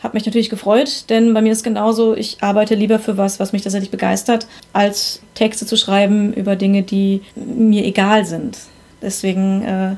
[0.05, 3.53] Hab mich natürlich gefreut, denn bei mir ist genauso, ich arbeite lieber für was, was
[3.53, 8.59] mich tatsächlich begeistert, als Texte zu schreiben über Dinge, die mir egal sind.
[9.01, 9.95] Deswegen äh,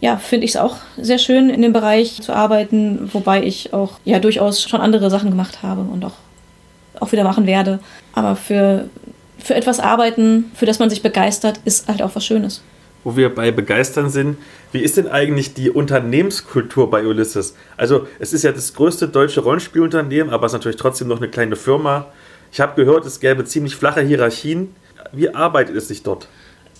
[0.00, 3.98] ja, finde ich es auch sehr schön, in dem Bereich zu arbeiten, wobei ich auch
[4.06, 6.14] ja durchaus schon andere Sachen gemacht habe und auch,
[6.98, 7.78] auch wieder machen werde.
[8.14, 8.88] Aber für,
[9.36, 12.62] für etwas arbeiten, für das man sich begeistert, ist halt auch was Schönes.
[13.04, 14.38] Wo wir bei begeistern sind,
[14.70, 17.56] wie ist denn eigentlich die Unternehmenskultur bei Ulysses?
[17.76, 21.28] Also, es ist ja das größte deutsche Rollenspielunternehmen, aber es ist natürlich trotzdem noch eine
[21.28, 22.06] kleine Firma.
[22.52, 24.74] Ich habe gehört, es gäbe ziemlich flache Hierarchien.
[25.12, 26.28] Wie arbeitet es sich dort?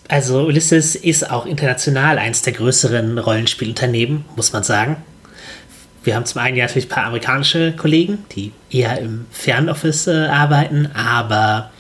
[0.09, 4.97] Also Ulysses ist auch international eins der größeren Rollenspielunternehmen, muss man sagen.
[6.05, 10.27] Wir haben zum einen ja natürlich ein paar amerikanische Kollegen, die eher im Fernoffice äh,
[10.27, 11.71] arbeiten, aber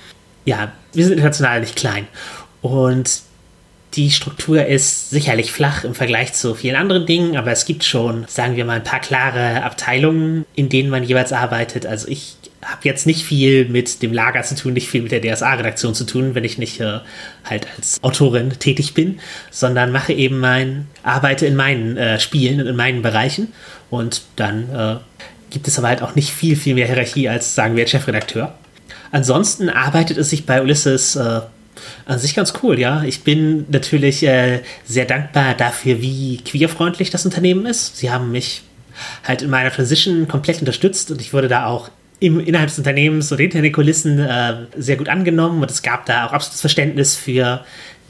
[0.45, 2.07] ja, wir sind international nicht klein.
[2.61, 3.23] Und
[3.95, 8.25] die Struktur ist sicherlich flach im Vergleich zu vielen anderen Dingen, aber es gibt schon,
[8.27, 11.85] sagen wir mal, ein paar klare Abteilungen, in denen man jeweils arbeitet.
[11.85, 15.21] Also ich habe jetzt nicht viel mit dem Lager zu tun, nicht viel mit der
[15.21, 17.01] DSA-Redaktion zu tun, wenn ich nicht äh,
[17.45, 19.21] halt als Autorin tätig bin,
[19.51, 23.53] sondern mache eben mein, arbeite in meinen äh, Spielen und in meinen Bereichen
[23.91, 24.97] und dann äh,
[25.51, 28.55] gibt es aber halt auch nicht viel, viel mehr Hierarchie als, sagen wir, Chefredakteur.
[29.11, 31.43] Ansonsten arbeitet es sich bei Ulysses äh,
[32.07, 33.03] an sich ganz cool, ja.
[33.05, 37.97] Ich bin natürlich äh, sehr dankbar dafür, wie queerfreundlich das Unternehmen ist.
[37.97, 38.63] Sie haben mich
[39.25, 43.33] halt in meiner Transition komplett unterstützt und ich wurde da auch im, innerhalb des Unternehmens
[43.33, 47.17] oder hinter den Kulissen äh, sehr gut angenommen und es gab da auch absolutes Verständnis
[47.17, 47.65] für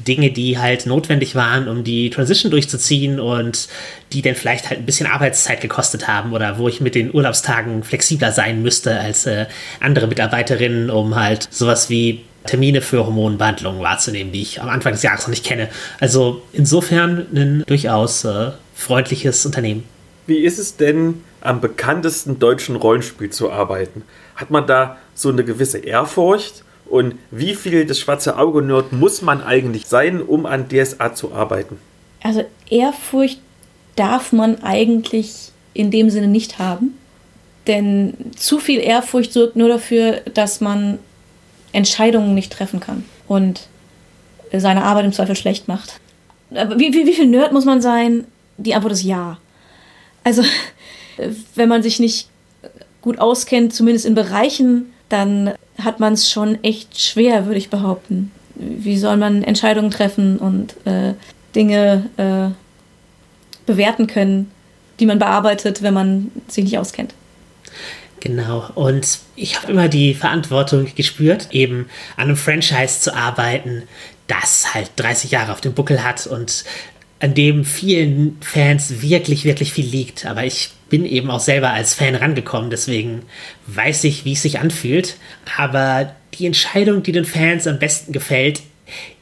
[0.06, 3.68] Dinge, die halt notwendig waren, um die Transition durchzuziehen und
[4.12, 7.84] die dann vielleicht halt ein bisschen Arbeitszeit gekostet haben oder wo ich mit den Urlaubstagen
[7.84, 9.46] flexibler sein müsste als äh,
[9.80, 15.02] andere Mitarbeiterinnen, um halt sowas wie Termine für Hormonbehandlungen wahrzunehmen, die ich am Anfang des
[15.02, 15.68] Jahres noch nicht kenne.
[16.00, 19.84] Also insofern ein durchaus äh, freundliches Unternehmen.
[20.26, 24.02] Wie ist es denn, am bekanntesten deutschen Rollenspiel zu arbeiten?
[24.36, 26.64] Hat man da so eine gewisse Ehrfurcht?
[26.86, 31.78] Und wie viel das schwarze Auge-Nerd muss man eigentlich sein, um an DSA zu arbeiten?
[32.22, 33.40] Also Ehrfurcht
[33.96, 36.98] darf man eigentlich in dem Sinne nicht haben.
[37.66, 40.98] Denn zu viel Ehrfurcht sorgt nur dafür, dass man
[41.72, 43.68] Entscheidungen nicht treffen kann und
[44.52, 46.00] seine Arbeit im Zweifel schlecht macht.
[46.50, 48.24] Wie, wie, wie viel Nerd muss man sein?
[48.58, 49.38] Die Antwort ist ja.
[50.24, 50.42] Also,
[51.54, 52.28] wenn man sich nicht
[53.00, 58.30] gut auskennt, zumindest in Bereichen, dann hat man es schon echt schwer, würde ich behaupten.
[58.54, 61.14] Wie soll man Entscheidungen treffen und äh,
[61.54, 62.54] Dinge äh,
[63.66, 64.50] bewerten können,
[65.00, 67.14] die man bearbeitet, wenn man sich nicht auskennt?
[68.22, 73.82] Genau, und ich habe immer die Verantwortung gespürt, eben an einem Franchise zu arbeiten,
[74.28, 76.62] das halt 30 Jahre auf dem Buckel hat und
[77.18, 80.24] an dem vielen Fans wirklich, wirklich viel liegt.
[80.24, 83.22] Aber ich bin eben auch selber als Fan rangekommen, deswegen
[83.66, 85.16] weiß ich, wie es sich anfühlt.
[85.58, 88.62] Aber die Entscheidung, die den Fans am besten gefällt,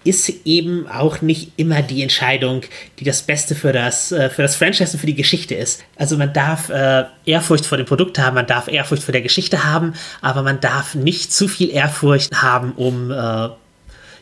[0.04, 2.62] ist eben auch nicht immer die Entscheidung,
[2.98, 5.84] die das Beste für das, äh, für das Franchise und für die Geschichte ist.
[5.96, 9.64] Also man darf äh, Ehrfurcht vor dem Produkt haben, man darf Ehrfurcht vor der Geschichte
[9.64, 13.48] haben, aber man darf nicht zu viel Ehrfurcht haben, um äh,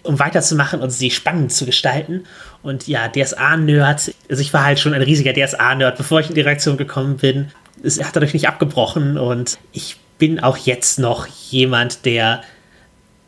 [0.03, 2.25] um weiterzumachen und sie spannend zu gestalten.
[2.63, 6.41] Und ja, DSA-Nerd, also ich war halt schon ein riesiger DSA-Nerd, bevor ich in die
[6.41, 7.51] Reaktion gekommen bin.
[7.83, 12.43] Es hat dadurch nicht abgebrochen und ich bin auch jetzt noch jemand, der,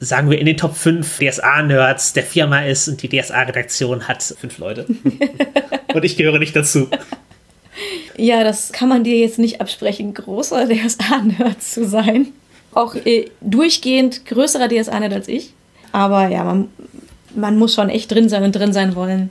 [0.01, 4.59] sagen wir, in den Top 5 DSA-Nerds der Firma ist und die DSA-Redaktion hat fünf
[4.59, 4.87] Leute.
[5.95, 6.89] und ich gehöre nicht dazu.
[8.17, 12.29] Ja, das kann man dir jetzt nicht absprechen, großer DSA-Nerd zu sein.
[12.73, 15.53] Auch äh, durchgehend größerer DSA-Nerd als ich.
[15.93, 16.69] Aber ja, man,
[17.35, 19.31] man muss schon echt drin sein und drin sein wollen.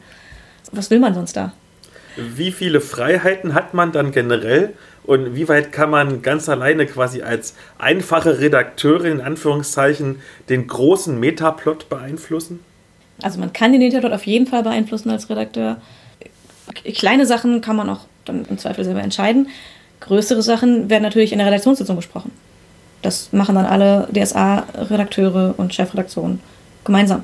[0.72, 1.54] Was will man sonst da?
[2.16, 4.74] Wie viele Freiheiten hat man dann generell
[5.10, 11.20] und wie weit kann man ganz alleine quasi als einfache Redakteurin in Anführungszeichen den großen
[11.20, 12.60] Metaplot beeinflussen?
[13.24, 15.78] Also man kann den Metaplot auf jeden Fall beeinflussen als Redakteur.
[16.93, 19.47] Kleine Sachen kann man auch dann im Zweifel selber entscheiden.
[20.01, 22.32] Größere Sachen werden natürlich in der Redaktionssitzung besprochen.
[23.01, 26.39] Das machen dann alle DSA-Redakteure und Chefredaktionen
[26.84, 27.24] gemeinsam.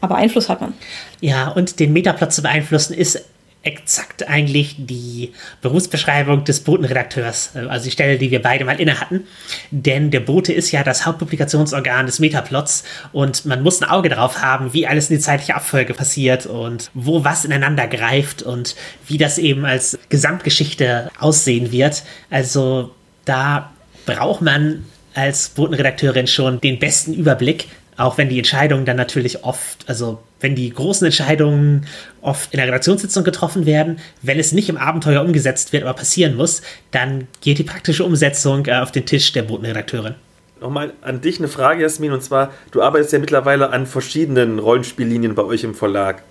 [0.00, 0.72] Aber Einfluss hat man.
[1.20, 3.22] Ja, und den Metaplot zu beeinflussen ist
[3.64, 9.00] exakt eigentlich die Berufsbeschreibung des Botenredakteurs, äh, also die Stelle, die wir beide mal inne
[9.00, 9.26] hatten.
[9.70, 14.42] Denn der Bote ist ja das Hauptpublikationsorgan des Metaplots und man muss ein Auge darauf
[14.42, 19.18] haben, wie alles in die zeitliche Abfolge passiert und wo was ineinander greift und wie
[19.18, 22.04] das eben als Gesamtgeschichte aussehen wird.
[22.30, 22.94] Also
[23.24, 23.72] da
[24.06, 24.84] braucht man
[25.14, 27.68] als Botenredakteurin schon den besten Überblick.
[27.96, 31.86] Auch wenn die Entscheidungen dann natürlich oft, also wenn die großen Entscheidungen
[32.20, 36.36] oft in der Redaktionssitzung getroffen werden, wenn es nicht im Abenteuer umgesetzt wird, aber passieren
[36.36, 40.16] muss, dann geht die praktische Umsetzung äh, auf den Tisch der Botenredakteurin.
[40.60, 45.34] Nochmal an dich eine Frage, Jasmin, und zwar, du arbeitest ja mittlerweile an verschiedenen Rollenspiellinien
[45.34, 46.22] bei euch im Verlag.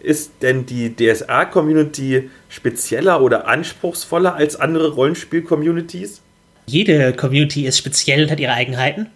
[0.00, 6.20] Ist denn die DSA-Community spezieller oder anspruchsvoller als andere Rollenspiel-Communities?
[6.66, 9.06] Jede Community ist speziell und hat ihre Eigenheiten.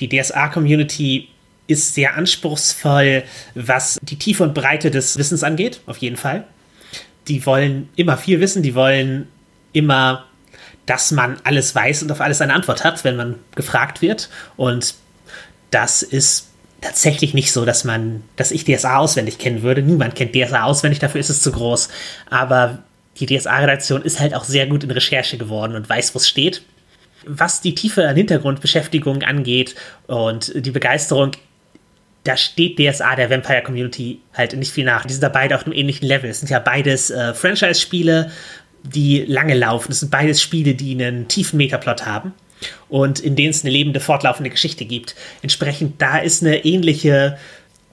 [0.00, 1.28] Die DSA-Community
[1.66, 3.22] ist sehr anspruchsvoll,
[3.54, 6.44] was die Tiefe und Breite des Wissens angeht, auf jeden Fall.
[7.28, 9.28] Die wollen immer viel wissen, die wollen
[9.72, 10.26] immer,
[10.86, 14.28] dass man alles weiß und auf alles eine Antwort hat, wenn man gefragt wird.
[14.56, 14.94] Und
[15.70, 16.48] das ist
[16.80, 19.82] tatsächlich nicht so, dass man, dass ich DSA auswendig kennen würde.
[19.82, 21.88] Niemand kennt DSA auswendig, dafür ist es zu groß.
[22.30, 22.82] Aber
[23.18, 26.62] die DSA-Redaktion ist halt auch sehr gut in Recherche geworden und weiß, wo es steht
[27.26, 29.74] was die Tiefe Hintergrundbeschäftigung angeht
[30.06, 31.32] und die Begeisterung,
[32.24, 35.06] da steht DSA der Vampire Community halt nicht viel nach.
[35.06, 36.30] Die sind da beide auf einem ähnlichen Level.
[36.30, 38.30] Es sind ja beides äh, Franchise-Spiele,
[38.82, 39.92] die lange laufen.
[39.92, 42.34] Es sind beides Spiele, die einen tiefen Metaplot haben
[42.88, 45.14] und in denen es eine lebende, fortlaufende Geschichte gibt.
[45.42, 47.38] Entsprechend, da ist eine ähnliche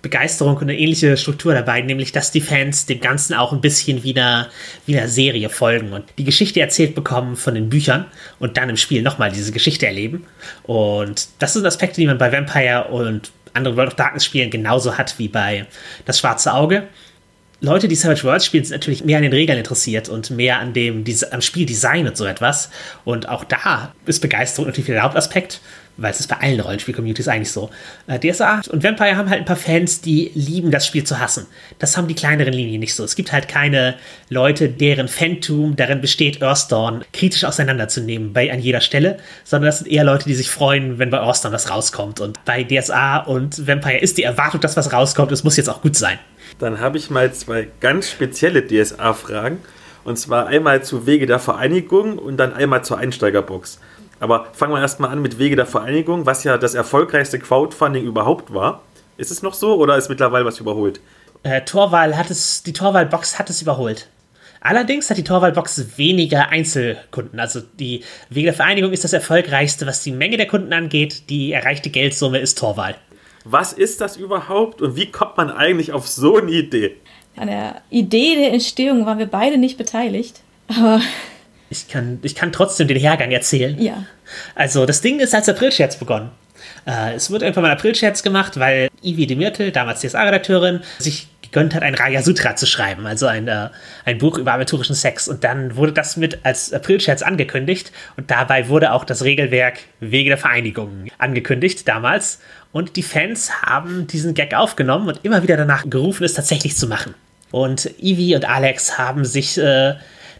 [0.08, 4.03] Begeisterung und eine ähnliche Struktur dabei, nämlich dass die Fans dem Ganzen auch ein bisschen
[4.03, 4.47] wie einer,
[4.86, 8.05] wie einer Serie folgen und die Geschichte erzählt bekommen von den Büchern
[8.39, 10.26] und dann im Spiel nochmal diese Geschichte erleben.
[10.64, 14.97] Und das sind Aspekte, die man bei Vampire und anderen World of Darkness Spielen genauso
[14.97, 15.66] hat wie bei
[16.05, 16.88] Das Schwarze Auge.
[17.60, 20.74] Leute, die Savage Worlds spielen, sind natürlich mehr an den Regeln interessiert und mehr an
[20.74, 22.70] dem am Spieldesign und so etwas.
[23.03, 25.60] Und auch da ist Begeisterung natürlich der Hauptaspekt
[25.97, 27.69] weil es ist bei allen Rollenspiel-Communities eigentlich so.
[28.07, 31.47] Äh, DSA und Vampire haben halt ein paar Fans, die lieben, das Spiel zu hassen.
[31.79, 33.03] Das haben die kleineren Linien nicht so.
[33.03, 33.95] Es gibt halt keine
[34.29, 39.87] Leute, deren Phantom darin besteht, Earthdawn kritisch auseinanderzunehmen bei an jeder Stelle, sondern das sind
[39.87, 42.19] eher Leute, die sich freuen, wenn bei Earthdawn was rauskommt.
[42.19, 45.31] Und bei DSA und Vampire ist die Erwartung, dass was rauskommt.
[45.31, 46.19] Es muss jetzt auch gut sein.
[46.59, 49.59] Dann habe ich mal zwei ganz spezielle DSA-Fragen.
[50.03, 53.79] Und zwar einmal zu Wege der Vereinigung und dann einmal zur Einsteigerbox.
[54.20, 58.53] Aber fangen wir erstmal an mit Wege der Vereinigung, was ja das erfolgreichste Crowdfunding überhaupt
[58.53, 58.82] war.
[59.18, 60.99] Ist es noch so oder ist mittlerweile was überholt?
[61.43, 64.07] Äh, Torwahl hat es, die Torwahlbox hat es überholt.
[64.59, 67.39] Allerdings hat die Torwahlbox weniger Einzelkunden.
[67.39, 71.30] Also die Wege der Vereinigung ist das erfolgreichste, was die Menge der Kunden angeht.
[71.30, 72.95] Die erreichte Geldsumme ist Torwahl.
[73.45, 76.97] Was ist das überhaupt und wie kommt man eigentlich auf so eine Idee?
[77.38, 80.41] An der Idee der Entstehung waren wir beide nicht beteiligt.
[80.68, 80.99] Aber
[81.70, 83.80] ich kann, ich kann trotzdem den Hergang erzählen.
[83.82, 84.05] Ja.
[84.55, 86.32] Also, das Ding ist als Aprilscherz begonnen.
[86.86, 91.76] Äh, es wird irgendwann mal Aprilscherz gemacht, weil Ivy de Myrtle, damals DSA-Redakteurin, sich gegönnt
[91.76, 93.70] hat, ein Raya Sutra zu schreiben, also ein, äh,
[94.05, 95.28] ein Buch über aventurischen Sex.
[95.28, 97.91] Und dann wurde das mit als Aprilscherz angekündigt.
[98.15, 102.39] Und dabei wurde auch das Regelwerk Wege der Vereinigung angekündigt damals.
[102.72, 106.88] Und die Fans haben diesen Gag aufgenommen und immer wieder danach gerufen, es tatsächlich zu
[106.88, 107.15] machen.
[107.51, 109.95] Und Ivy und Alex haben sich äh,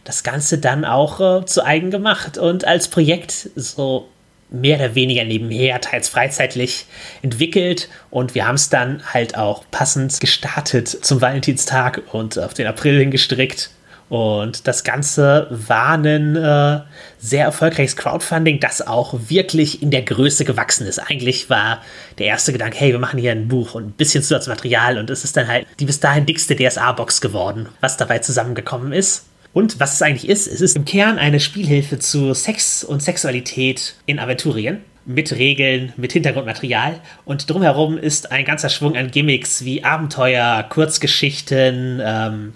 [0.08, 4.08] das Ganze dann auch äh, zu eigen gemacht und als Projekt so
[4.48, 6.86] mehr oder weniger nebenher, teils freizeitlich
[7.20, 12.66] entwickelt und wir haben es dann halt auch passend gestartet zum Valentinstag und auf den
[12.66, 13.70] April hingestrickt.
[14.08, 16.80] Und das Ganze war ein äh,
[17.18, 20.98] sehr erfolgreiches Crowdfunding, das auch wirklich in der Größe gewachsen ist.
[20.98, 21.82] Eigentlich war
[22.16, 25.24] der erste Gedanke, hey, wir machen hier ein Buch und ein bisschen Zusatzmaterial und es
[25.24, 29.27] ist dann halt die bis dahin dickste DSA-Box geworden, was dabei zusammengekommen ist.
[29.52, 33.94] Und was es eigentlich ist, es ist im Kern eine Spielhilfe zu Sex und Sexualität
[34.06, 34.82] in Aventurien.
[35.04, 37.00] Mit Regeln, mit Hintergrundmaterial.
[37.24, 42.52] Und drumherum ist ein ganzer Schwung an Gimmicks wie Abenteuer, Kurzgeschichten, ähm,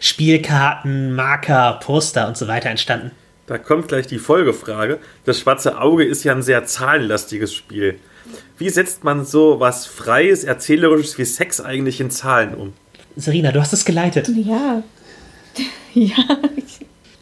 [0.00, 3.10] Spielkarten, Marker, Poster und so weiter entstanden.
[3.46, 5.00] Da kommt gleich die Folgefrage.
[5.26, 7.98] Das schwarze Auge ist ja ein sehr zahlenlastiges Spiel.
[8.56, 12.72] Wie setzt man so was Freies, Erzählerisches wie Sex eigentlich in Zahlen um?
[13.16, 14.28] Serena, du hast es geleitet.
[14.28, 14.82] Ja,
[15.94, 16.14] Ja.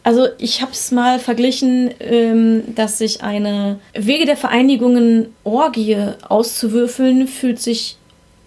[0.03, 7.27] Also ich habe es mal verglichen, ähm, dass sich eine Wege der Vereinigungen Orgie auszuwürfeln,
[7.27, 7.97] fühlt sich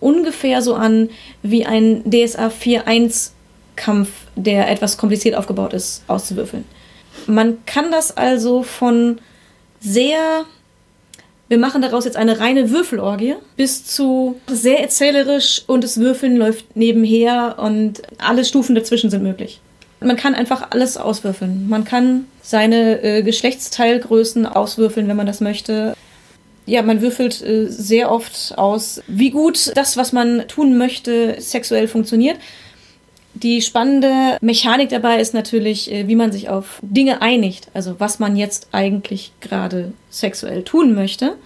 [0.01, 1.11] ungefähr so an
[1.43, 3.31] wie ein DSA 4.1
[3.77, 6.65] Kampf, der etwas kompliziert aufgebaut ist, auszuwürfeln.
[7.27, 9.19] Man kann das also von
[9.81, 10.45] sehr,
[11.49, 16.77] wir machen daraus jetzt eine reine Würfelorgie, bis zu sehr erzählerisch und das Würfeln läuft
[16.77, 19.61] nebenher und alle Stufen dazwischen sind möglich.
[20.05, 21.69] Man kann einfach alles auswürfeln.
[21.69, 25.97] Man kann seine äh, Geschlechtsteilgrößen auswürfeln, wenn man das möchte.
[26.67, 31.89] Ja, man würfelt äh, sehr oft aus, wie gut das, was man tun möchte, sexuell
[31.89, 32.39] funktioniert.
[33.35, 37.69] Die spannende Mechanik dabei ist natürlich, äh, wie man sich auf Dinge einigt.
[37.75, 41.37] Also was man jetzt eigentlich gerade sexuell tun möchte.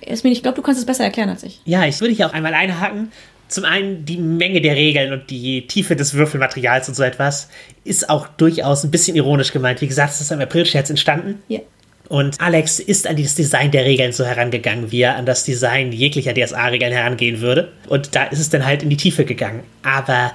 [0.00, 1.60] Esmin, ich glaube, du kannst es besser erklären als ich.
[1.64, 3.12] Ja, ich würde hier auch einmal einhaken.
[3.48, 7.48] Zum einen die Menge der Regeln und die Tiefe des Würfelmaterials und so etwas
[7.84, 9.80] ist auch durchaus ein bisschen ironisch gemeint.
[9.80, 11.42] Wie gesagt, es ist im April-Scherz entstanden.
[11.48, 11.60] Ja.
[12.08, 15.92] Und Alex ist an das Design der Regeln so herangegangen, wie er an das Design
[15.92, 17.72] jeglicher DSA-Regeln herangehen würde.
[17.88, 19.62] Und da ist es dann halt in die Tiefe gegangen.
[19.82, 20.32] Aber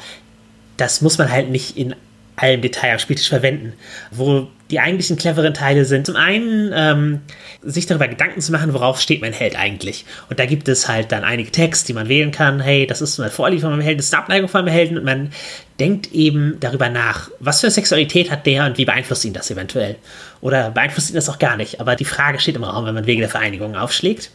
[0.78, 1.96] das muss man halt nicht in
[2.36, 3.74] allem Detail am Spieltisch verwenden.
[4.12, 7.22] Wo die eigentlichen cleveren Teile sind, zum einen ähm,
[7.62, 10.06] sich darüber Gedanken zu machen, worauf steht mein Held eigentlich.
[10.30, 12.60] Und da gibt es halt dann einige Texte, die man wählen kann.
[12.60, 14.98] Hey, das ist eine Vorliebe von meinem Helden, das ist eine Abneigung von meinem Helden.
[14.98, 15.32] Und man
[15.80, 19.96] denkt eben darüber nach, was für Sexualität hat der und wie beeinflusst ihn das eventuell.
[20.42, 21.80] Oder beeinflusst ihn das auch gar nicht.
[21.80, 24.32] Aber die Frage steht im Raum, wenn man Wege der Vereinigung aufschlägt.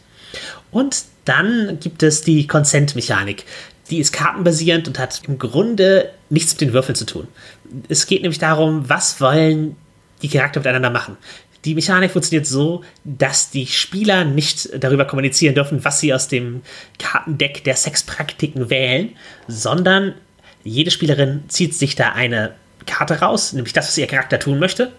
[0.71, 3.43] Und dann gibt es die Consent-Mechanik.
[3.89, 7.27] Die ist kartenbasierend und hat im Grunde nichts mit den Würfeln zu tun.
[7.87, 9.75] Es geht nämlich darum, was wollen
[10.21, 11.17] die Charakter miteinander machen.
[11.65, 16.61] Die Mechanik funktioniert so, dass die Spieler nicht darüber kommunizieren dürfen, was sie aus dem
[16.99, 19.09] Kartendeck der Sexpraktiken wählen,
[19.47, 20.13] sondern
[20.63, 22.53] jede Spielerin zieht sich da eine
[22.85, 24.91] Karte raus, nämlich das, was ihr Charakter tun möchte,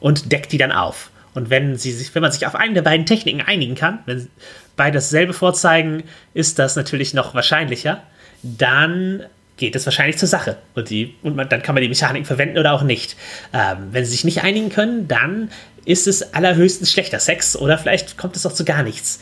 [0.00, 1.10] und deckt die dann auf.
[1.34, 4.28] Und wenn, sie sich, wenn man sich auf eine der beiden Techniken einigen kann, wenn
[4.74, 8.02] beide dasselbe vorzeigen, ist das natürlich noch wahrscheinlicher.
[8.42, 9.24] Dann
[9.56, 10.56] geht es wahrscheinlich zur Sache.
[10.74, 13.16] Und, die, und man, dann kann man die Mechanik verwenden oder auch nicht.
[13.52, 15.50] Ähm, wenn sie sich nicht einigen können, dann
[15.84, 19.20] ist es allerhöchstens schlechter Sex oder vielleicht kommt es auch zu gar nichts.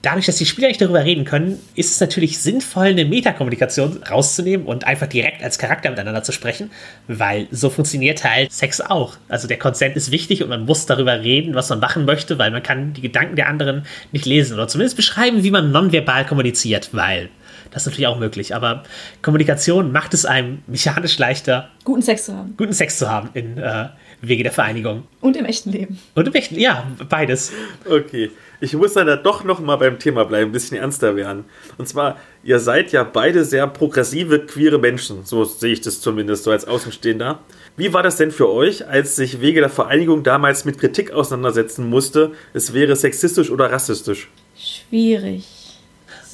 [0.00, 4.66] Dadurch, dass die Spieler nicht darüber reden können, ist es natürlich sinnvoll, eine Metakommunikation rauszunehmen
[4.66, 6.70] und einfach direkt als Charakter miteinander zu sprechen,
[7.08, 9.16] weil so funktioniert halt Sex auch.
[9.28, 12.50] Also der Konsent ist wichtig und man muss darüber reden, was man machen möchte, weil
[12.50, 16.90] man kann die Gedanken der anderen nicht lesen oder zumindest beschreiben, wie man nonverbal kommuniziert,
[16.92, 17.30] weil
[17.74, 18.54] das ist natürlich auch möglich.
[18.54, 18.84] Aber
[19.20, 22.54] Kommunikation macht es einem mechanisch leichter, Guten Sex zu haben.
[22.56, 23.88] guten Sex zu haben in äh,
[24.22, 25.02] Wege der Vereinigung.
[25.20, 25.98] Und im echten Leben.
[26.14, 27.52] Und im echten, ja, beides.
[27.84, 31.44] Okay, ich muss dann da doch noch mal beim Thema bleiben, ein bisschen ernster werden.
[31.76, 35.24] Und zwar, ihr seid ja beide sehr progressive, queere Menschen.
[35.24, 37.40] So sehe ich das zumindest so als Außenstehender.
[37.76, 41.90] Wie war das denn für euch, als sich Wege der Vereinigung damals mit Kritik auseinandersetzen
[41.90, 44.28] musste, es wäre sexistisch oder rassistisch?
[44.56, 45.63] Schwierig.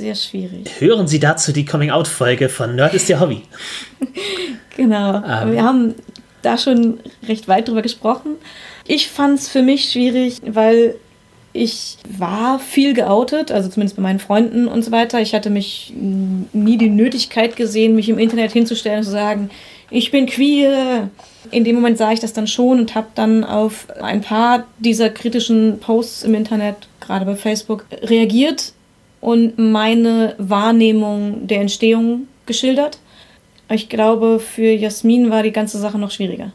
[0.00, 0.66] Sehr schwierig.
[0.78, 3.42] Hören Sie dazu die Coming-out-Folge von Nerd ist Ihr Hobby.
[4.76, 5.16] Genau.
[5.16, 5.52] Ähm.
[5.52, 5.94] Wir haben
[6.40, 8.36] da schon recht weit drüber gesprochen.
[8.86, 10.94] Ich fand es für mich schwierig, weil
[11.52, 15.20] ich war viel geoutet, also zumindest bei meinen Freunden und so weiter.
[15.20, 19.50] Ich hatte mich nie die Nötigkeit gesehen, mich im Internet hinzustellen und zu sagen,
[19.90, 21.10] ich bin queer.
[21.50, 25.10] In dem Moment sah ich das dann schon und habe dann auf ein paar dieser
[25.10, 28.72] kritischen Posts im Internet, gerade bei Facebook, reagiert
[29.20, 32.98] und meine Wahrnehmung der Entstehung geschildert.
[33.70, 36.52] Ich glaube, für Jasmin war die ganze Sache noch schwieriger.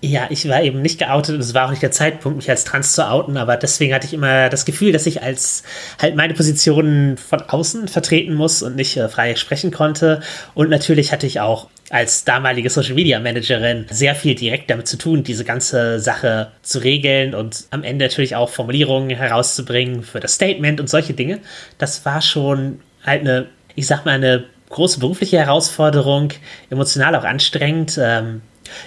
[0.00, 2.62] Ja, ich war eben nicht geoutet und es war auch nicht der Zeitpunkt, mich als
[2.62, 5.64] trans zu outen, aber deswegen hatte ich immer das Gefühl, dass ich als
[6.00, 10.20] halt meine Positionen von außen vertreten muss und nicht äh, frei sprechen konnte.
[10.54, 14.98] Und natürlich hatte ich auch als damalige Social Media Managerin sehr viel direkt damit zu
[14.98, 20.34] tun, diese ganze Sache zu regeln und am Ende natürlich auch Formulierungen herauszubringen für das
[20.34, 21.40] Statement und solche Dinge.
[21.78, 26.32] Das war schon halt eine, ich sag mal, eine große berufliche Herausforderung,
[26.70, 27.98] emotional auch anstrengend.
[28.00, 28.42] Ähm,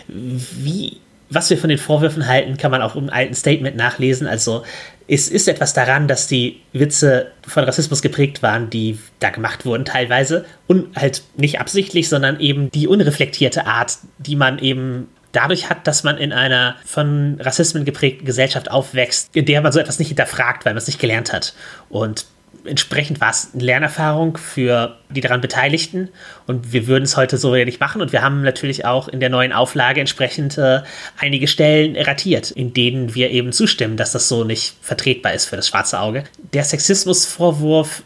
[0.08, 0.98] wie,
[1.30, 4.28] was wir von den Vorwürfen halten, kann man auch im alten Statement nachlesen.
[4.28, 4.64] Also
[5.08, 9.86] es ist etwas daran, dass die Witze von Rassismus geprägt waren, die da gemacht wurden
[9.86, 10.46] teilweise.
[10.68, 16.04] Und halt nicht absichtlich, sondern eben die unreflektierte Art, die man eben dadurch hat, dass
[16.04, 20.66] man in einer von Rassismen geprägten Gesellschaft aufwächst, in der man so etwas nicht hinterfragt,
[20.66, 21.54] weil man es nicht gelernt hat.
[21.90, 22.26] Und
[22.66, 26.10] entsprechend war es eine Lernerfahrung für die daran Beteiligten
[26.48, 29.30] und wir würden es heute so nicht machen und wir haben natürlich auch in der
[29.30, 30.82] neuen Auflage entsprechend äh,
[31.18, 35.56] einige Stellen erratiert, in denen wir eben zustimmen, dass das so nicht vertretbar ist für
[35.56, 36.24] das schwarze Auge.
[36.54, 38.04] Der Sexismusvorwurf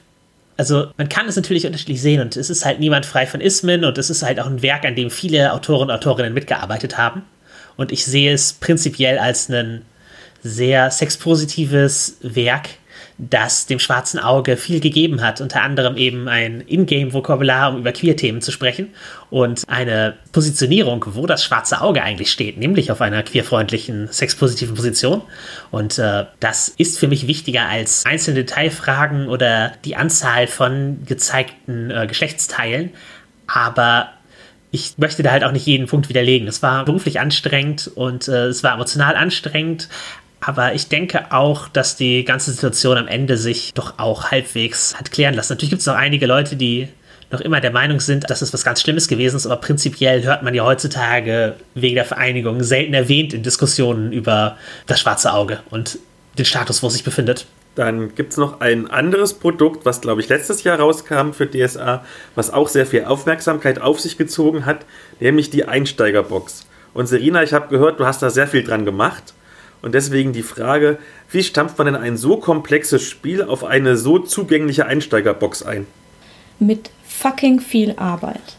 [0.57, 3.83] also man kann es natürlich unterschiedlich sehen und es ist halt niemand frei von Ismen
[3.83, 7.23] und es ist halt auch ein Werk, an dem viele Autoren und Autorinnen mitgearbeitet haben.
[7.75, 9.81] Und ich sehe es prinzipiell als ein
[10.41, 12.69] sehr sexpositives Werk,
[13.18, 18.41] das dem schwarzen Auge viel gegeben hat, unter anderem eben ein Ingame-Vokabular, um über Queer-Themen
[18.41, 18.89] zu sprechen
[19.30, 25.22] und eine Positionierung, wo das schwarze Auge eigentlich steht, nämlich auf einer queerfreundlichen, sexpositiven Position.
[25.72, 31.91] Und äh, das ist für mich wichtiger als einzelne Detailfragen oder die Anzahl von gezeigten
[31.91, 32.91] äh, Geschlechtsteilen.
[33.47, 34.09] Aber
[34.72, 36.49] ich möchte da halt auch nicht jeden Punkt widerlegen.
[36.49, 39.88] Es war beruflich anstrengend und äh, es war emotional anstrengend,
[40.45, 45.11] aber ich denke auch, dass die ganze Situation am Ende sich doch auch halbwegs hat
[45.11, 45.53] klären lassen.
[45.53, 46.87] Natürlich gibt es noch einige Leute, die
[47.31, 50.43] noch immer der Meinung sind, dass es was ganz Schlimmes gewesen ist, aber prinzipiell hört
[50.43, 55.97] man ja heutzutage wegen der Vereinigung selten erwähnt in Diskussionen über das schwarze Auge und
[56.37, 57.47] den Status, wo es sich befindet.
[57.73, 62.05] Dann gibt es noch ein anderes Produkt, was, glaube ich, letztes Jahr rauskam für DSA,
[62.35, 64.85] was auch sehr viel Aufmerksamkeit auf sich gezogen hat,
[65.19, 66.67] nämlich die Einsteigerbox.
[66.93, 69.33] Und Serena, ich habe gehört, du hast da sehr viel dran gemacht.
[69.86, 70.97] Und deswegen die Frage,
[71.29, 75.86] wie stampft man denn ein so komplexes Spiel auf eine so zugängliche Einsteigerbox ein?
[76.57, 78.57] Mit fucking viel Arbeit.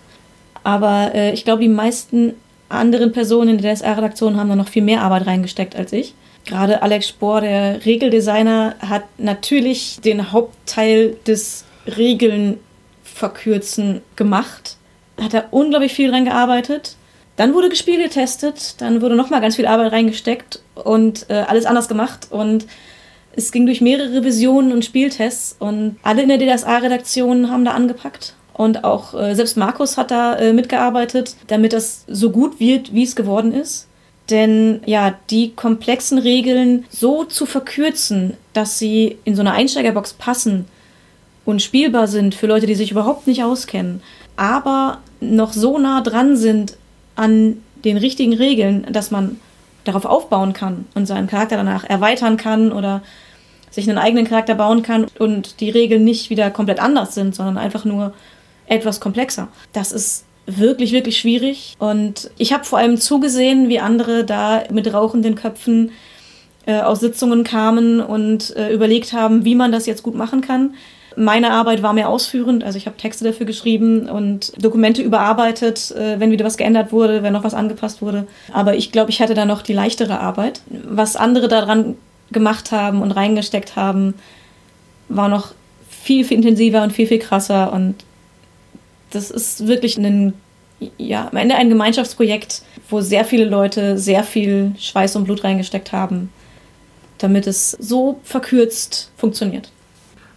[0.62, 2.35] Aber äh, ich glaube, die meisten
[2.68, 6.14] anderen Personen in der DSA-Redaktion haben da noch viel mehr Arbeit reingesteckt als ich.
[6.45, 11.64] Gerade Alex Spohr, der Regeldesigner, hat natürlich den Hauptteil des
[11.97, 12.59] Regeln
[13.03, 14.77] verkürzen gemacht.
[15.20, 16.95] Hat er unglaublich viel dran gearbeitet.
[17.37, 21.87] Dann wurde gespielt, getestet, dann wurde nochmal ganz viel Arbeit reingesteckt und äh, alles anders
[21.87, 22.28] gemacht.
[22.30, 22.66] Und
[23.34, 28.34] es ging durch mehrere Revisionen und Spieltests und alle in der DSA-Redaktion haben da angepackt.
[28.55, 33.03] Und auch äh, selbst Markus hat da äh, mitgearbeitet, damit das so gut wird, wie
[33.03, 33.87] es geworden ist.
[34.30, 40.64] Denn ja, die komplexen Regeln so zu verkürzen, dass sie in so eine Einsteigerbox passen
[41.45, 44.03] und spielbar sind für Leute, die sich überhaupt nicht auskennen,
[44.37, 46.76] aber noch so nah dran sind
[47.17, 49.41] an den richtigen Regeln, dass man
[49.85, 53.03] darauf aufbauen kann und seinen Charakter danach erweitern kann oder
[53.71, 57.59] sich einen eigenen Charakter bauen kann und die Regeln nicht wieder komplett anders sind, sondern
[57.59, 58.12] einfach nur
[58.67, 59.49] etwas komplexer.
[59.73, 61.75] Das ist wirklich, wirklich schwierig.
[61.79, 65.91] Und ich habe vor allem zugesehen, wie andere da mit rauchenden Köpfen
[66.67, 70.75] äh, aus Sitzungen kamen und äh, überlegt haben, wie man das jetzt gut machen kann.
[71.19, 76.21] Meine Arbeit war mehr ausführend, also ich habe Texte dafür geschrieben und Dokumente überarbeitet, äh,
[76.21, 78.27] wenn wieder was geändert wurde, wenn noch was angepasst wurde.
[78.53, 80.61] Aber ich glaube, ich hatte da noch die leichtere Arbeit.
[80.69, 81.97] Was andere daran
[82.31, 84.14] gemacht haben und reingesteckt haben,
[85.09, 85.55] war noch
[85.89, 87.73] viel, viel intensiver und viel, viel krasser.
[87.73, 87.95] Und
[89.11, 90.35] das ist wirklich ein,
[90.99, 95.93] ja, am Ende ein Gemeinschaftsprojekt, wo sehr viele Leute sehr viel Schweiß und Blut reingesteckt
[95.93, 96.31] haben,
[97.19, 99.71] damit es so verkürzt funktioniert.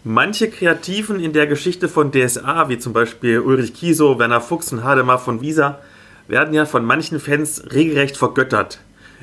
[0.05, 4.85] Manche Kreativen in der Geschichte von DSA, wie zum Beispiel Ulrich Kieso, Werner Fuchs und
[4.85, 5.81] Hademar von Wieser,
[6.29, 8.79] werden ja von manchen Fans regelrecht vergöttert.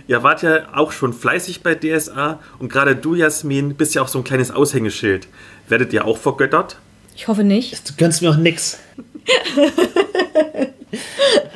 [0.06, 4.08] Ihr wart ja auch schon fleißig bei DSA und gerade du, Jasmin, bist ja auch
[4.08, 5.28] so ein kleines Aushängeschild.
[5.66, 6.76] Werdet ihr auch vergöttert?
[7.14, 7.88] Ich hoffe nicht.
[7.88, 8.78] Du gönnst mir auch nix.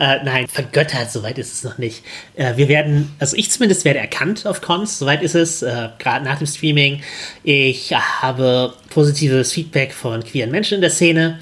[0.01, 2.03] äh, nein, vergöttert, soweit ist es noch nicht.
[2.35, 6.25] Äh, wir werden, also ich zumindest werde erkannt auf Cons, soweit ist es, äh, gerade
[6.25, 7.03] nach dem Streaming.
[7.45, 11.39] Ich habe positives Feedback von queeren Menschen in der Szene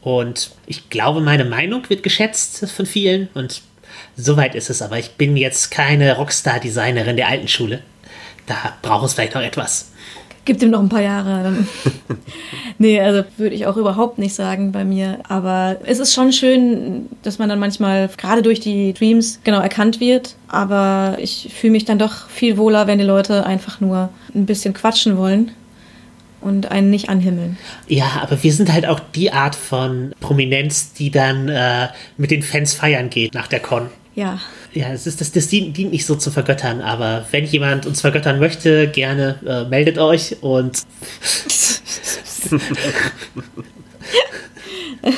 [0.00, 3.62] und ich glaube, meine Meinung wird geschätzt von vielen und
[4.16, 7.82] soweit ist es, aber ich bin jetzt keine Rockstar-Designerin der alten Schule.
[8.46, 9.90] Da braucht es vielleicht noch etwas.
[10.48, 11.52] Gibt ihm noch ein paar Jahre.
[12.78, 15.18] nee, also würde ich auch überhaupt nicht sagen bei mir.
[15.28, 20.00] Aber es ist schon schön, dass man dann manchmal gerade durch die Dreams genau erkannt
[20.00, 20.36] wird.
[20.48, 24.72] Aber ich fühle mich dann doch viel wohler, wenn die Leute einfach nur ein bisschen
[24.72, 25.50] quatschen wollen
[26.40, 27.58] und einen nicht anhimmeln.
[27.86, 32.42] Ja, aber wir sind halt auch die Art von Prominenz, die dann äh, mit den
[32.42, 33.90] Fans feiern geht nach der Con.
[34.14, 34.40] Ja.
[34.72, 38.00] Ja, es ist, das, das dient, dient nicht so zu vergöttern, aber wenn jemand uns
[38.00, 40.82] vergöttern möchte, gerne äh, meldet euch und.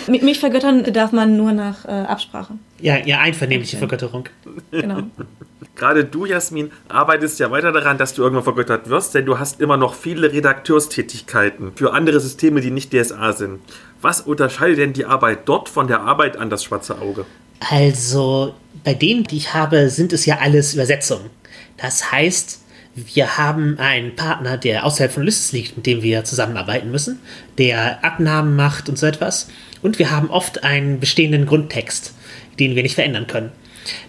[0.06, 2.54] Mich vergöttern darf man nur nach äh, Absprache.
[2.80, 3.86] Ja, ja, einvernehmliche okay.
[3.86, 4.28] Vergötterung.
[4.70, 5.02] Genau.
[5.76, 9.60] Gerade du, Jasmin, arbeitest ja weiter daran, dass du irgendwann vergöttert wirst, denn du hast
[9.60, 13.60] immer noch viele Redakteurstätigkeiten für andere Systeme, die nicht DSA sind.
[14.02, 17.24] Was unterscheidet denn die Arbeit dort von der Arbeit an das schwarze Auge?
[17.70, 18.54] Also
[18.84, 21.30] bei denen, die ich habe, sind es ja alles Übersetzungen.
[21.76, 22.60] Das heißt,
[22.94, 27.20] wir haben einen Partner, der außerhalb von Ulysses liegt, mit dem wir zusammenarbeiten müssen,
[27.58, 29.48] der Abnahmen macht und so etwas.
[29.80, 32.14] Und wir haben oft einen bestehenden Grundtext,
[32.58, 33.52] den wir nicht verändern können.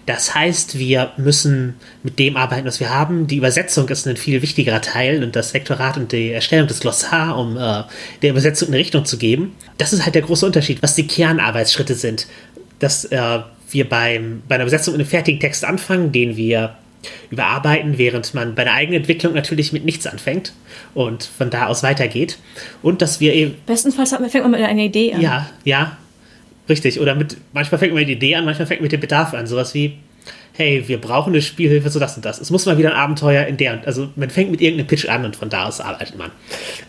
[0.06, 3.28] Das heißt, wir müssen mit dem arbeiten, was wir haben.
[3.28, 7.38] Die Übersetzung ist ein viel wichtigerer Teil und das Lektorat und die Erstellung des Glossar,
[7.38, 7.84] um äh,
[8.22, 9.56] der Übersetzung eine Richtung zu geben.
[9.78, 12.28] Das ist halt der große Unterschied, was die Kernarbeitsschritte sind
[12.82, 13.40] dass äh,
[13.72, 16.76] wir beim, bei einer Übersetzung mit einem fertigen Text anfangen, den wir
[17.30, 20.54] überarbeiten, während man bei der eigenen Entwicklung natürlich mit nichts anfängt
[20.94, 22.38] und von da aus weitergeht.
[22.82, 23.56] Und dass wir eben.
[23.66, 25.22] Bestenfalls fängt man mit einer Idee an.
[25.22, 25.98] Ja, ja,
[26.70, 27.00] richtig.
[27.00, 29.34] Oder mit, manchmal fängt man mit der Idee an, manchmal fängt man mit dem Bedarf
[29.34, 29.48] an.
[29.48, 29.98] Sowas wie,
[30.54, 32.40] hey, wir brauchen eine Spielhilfe zu das und das.
[32.40, 33.82] Es muss mal wieder ein Abenteuer in der.
[33.86, 36.32] Also man fängt mit irgendeinem Pitch an und von da aus arbeitet man.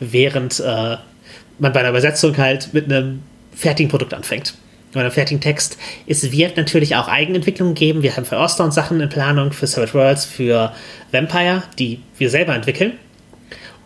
[0.00, 0.96] Während äh,
[1.58, 3.22] man bei einer Übersetzung halt mit einem
[3.54, 4.54] fertigen Produkt anfängt
[4.94, 5.78] oder fertigen Text.
[6.06, 8.02] Es wird natürlich auch Eigenentwicklungen geben.
[8.02, 10.72] Wir haben für Osterund Sachen in Planung, für Savage Worlds, für
[11.10, 12.92] Vampire, die wir selber entwickeln.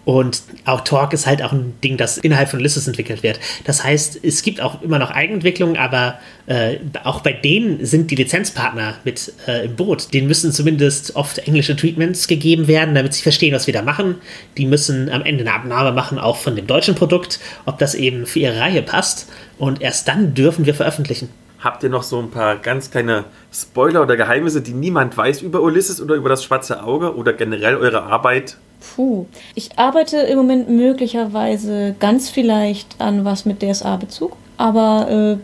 [0.06, 3.40] Und auch Talk ist halt auch ein Ding, das innerhalb von Ulysses entwickelt wird.
[3.64, 8.14] Das heißt, es gibt auch immer noch Eigenentwicklungen, aber äh, auch bei denen sind die
[8.14, 10.14] Lizenzpartner mit äh, im Boot.
[10.14, 14.14] Denen müssen zumindest oft englische Treatments gegeben werden, damit sie verstehen, was wir da machen.
[14.56, 18.26] Die müssen am Ende eine Abnahme machen, auch von dem deutschen Produkt, ob das eben
[18.26, 19.28] für ihre Reihe passt.
[19.58, 21.30] Und erst dann dürfen wir veröffentlichen.
[21.58, 25.62] Habt ihr noch so ein paar ganz kleine Spoiler oder Geheimnisse, die niemand weiß über
[25.62, 28.58] Ulysses oder über das schwarze Auge oder generell eure Arbeit?
[28.80, 29.26] Puh.
[29.54, 35.38] Ich arbeite im Moment möglicherweise ganz vielleicht an was mit DSA-Bezug, aber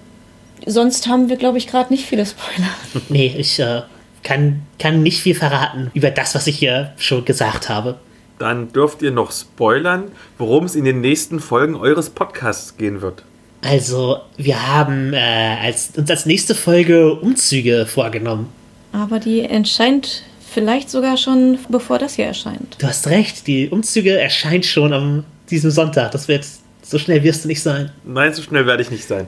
[0.64, 2.68] äh, sonst haben wir, glaube ich, gerade nicht viele Spoiler.
[3.08, 3.82] Nee, ich äh,
[4.22, 7.98] kann, kann nicht viel verraten über das, was ich hier schon gesagt habe.
[8.38, 13.24] Dann dürft ihr noch spoilern, worum es in den nächsten Folgen eures Podcasts gehen wird.
[13.64, 18.48] Also, wir haben äh, als, uns als nächste Folge Umzüge vorgenommen.
[18.92, 22.76] Aber die entscheint vielleicht sogar schon, bevor das hier erscheint.
[22.78, 26.12] Du hast recht, die Umzüge erscheint schon am diesem Sonntag.
[26.12, 26.46] Das wird
[26.82, 27.90] so schnell wirst du nicht sein.
[28.04, 29.26] Nein, so schnell werde ich nicht sein.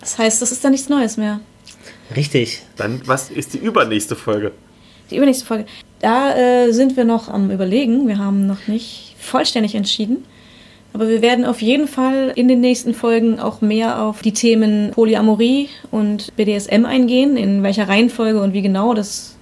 [0.00, 1.40] Das heißt, das ist dann nichts Neues mehr.
[2.14, 2.62] Richtig.
[2.76, 4.52] Dann, was ist die übernächste Folge?
[5.10, 5.66] Die übernächste Folge.
[6.00, 8.06] Da äh, sind wir noch am Überlegen.
[8.06, 10.24] Wir haben noch nicht vollständig entschieden.
[10.92, 14.92] Aber wir werden auf jeden Fall in den nächsten Folgen auch mehr auf die Themen
[14.92, 17.36] Polyamorie und BDSM eingehen.
[17.36, 19.35] In welcher Reihenfolge und wie genau, das,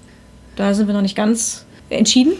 [0.57, 2.35] da sind wir noch nicht ganz entschieden.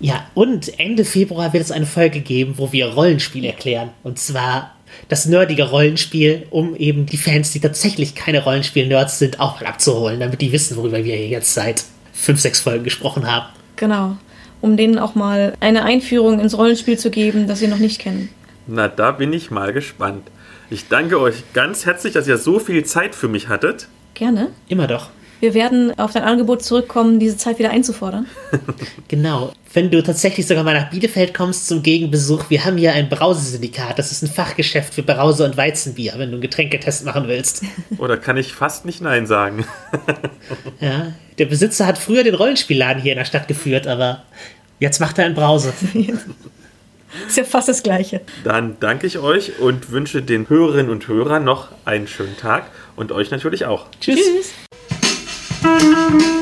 [0.00, 3.90] Ja, und Ende Februar wird es eine Folge geben, wo wir Rollenspiel erklären.
[4.02, 4.74] Und zwar
[5.08, 10.20] das nerdige Rollenspiel, um eben die Fans, die tatsächlich keine Rollenspiel-Nerds sind, auch mal abzuholen,
[10.20, 13.46] damit die wissen, worüber wir hier jetzt seit fünf, sechs Folgen gesprochen haben.
[13.76, 14.16] Genau.
[14.60, 18.30] Um denen auch mal eine Einführung ins Rollenspiel zu geben, das sie noch nicht kennen.
[18.66, 20.28] Na, da bin ich mal gespannt.
[20.70, 23.88] Ich danke euch ganz herzlich, dass ihr so viel Zeit für mich hattet.
[24.14, 24.48] Gerne.
[24.68, 25.10] Immer doch.
[25.40, 28.26] Wir werden auf dein Angebot zurückkommen, diese Zeit wieder einzufordern.
[29.08, 29.52] Genau.
[29.72, 33.98] Wenn du tatsächlich sogar mal nach Bielefeld kommst zum Gegenbesuch, wir haben hier ein Brausesyndikat.
[33.98, 37.64] Das ist ein Fachgeschäft für Brause- und Weizenbier, wenn du einen Getränketest machen willst.
[37.98, 39.64] Oder kann ich fast nicht Nein sagen?
[40.80, 41.12] Ja.
[41.38, 44.22] Der Besitzer hat früher den Rollenspielladen hier in der Stadt geführt, aber
[44.78, 45.72] jetzt macht er ein Brause.
[47.26, 48.20] Ist ja fast das Gleiche.
[48.44, 53.12] Dann danke ich euch und wünsche den Hörerinnen und Hörern noch einen schönen Tag und
[53.12, 53.86] euch natürlich auch.
[54.00, 54.16] Tschüss.
[54.16, 54.52] Tschüss.
[55.62, 56.39] Muss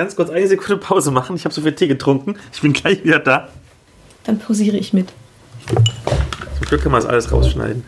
[0.00, 1.36] ganz kurz eine Sekunde Pause machen?
[1.36, 2.36] Ich habe so viel Tee getrunken.
[2.54, 3.48] Ich bin gleich wieder da.
[4.24, 5.08] Dann pausiere ich mit.
[5.66, 7.84] Zum Glück kann man das alles rausschneiden.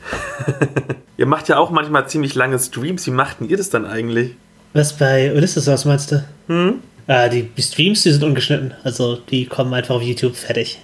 [1.16, 3.06] ihr macht ja auch manchmal ziemlich lange Streams.
[3.06, 4.32] Wie machten ihr das dann eigentlich?
[4.74, 6.22] Was bei Ulysses was meinst du?
[6.48, 6.80] Hm?
[7.06, 8.74] Äh, die, die Streams, die sind ungeschnitten.
[8.84, 10.80] Also die kommen einfach auf YouTube fertig.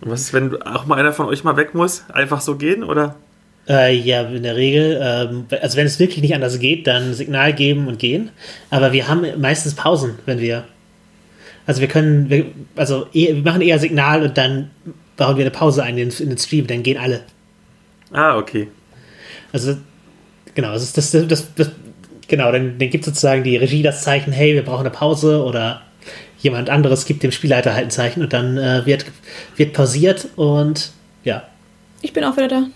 [0.00, 2.04] Und was ist, wenn auch mal einer von euch mal weg muss?
[2.12, 3.16] Einfach so gehen, oder?
[3.68, 4.98] Äh, ja, in der Regel.
[5.02, 8.30] Ähm, also wenn es wirklich nicht anders geht, dann Signal geben und gehen.
[8.70, 10.64] Aber wir haben meistens Pausen, wenn wir.
[11.66, 12.46] Also wir können, wir,
[12.76, 14.70] also eh- wir machen eher Signal und dann
[15.18, 17.20] bauen wir eine Pause ein in, in den Stream, dann gehen alle.
[18.10, 18.68] Ah, okay.
[19.52, 19.76] Also
[20.54, 21.70] genau, das ist das, das, das, das
[22.26, 25.82] genau, dann, dann gibt sozusagen die Regie das Zeichen, hey, wir brauchen eine Pause oder
[26.38, 29.04] jemand anderes gibt dem Spielleiter halt ein Zeichen und dann äh, wird,
[29.56, 30.92] wird pausiert und
[31.24, 31.42] ja,
[32.00, 32.66] Ich bin auch wieder da.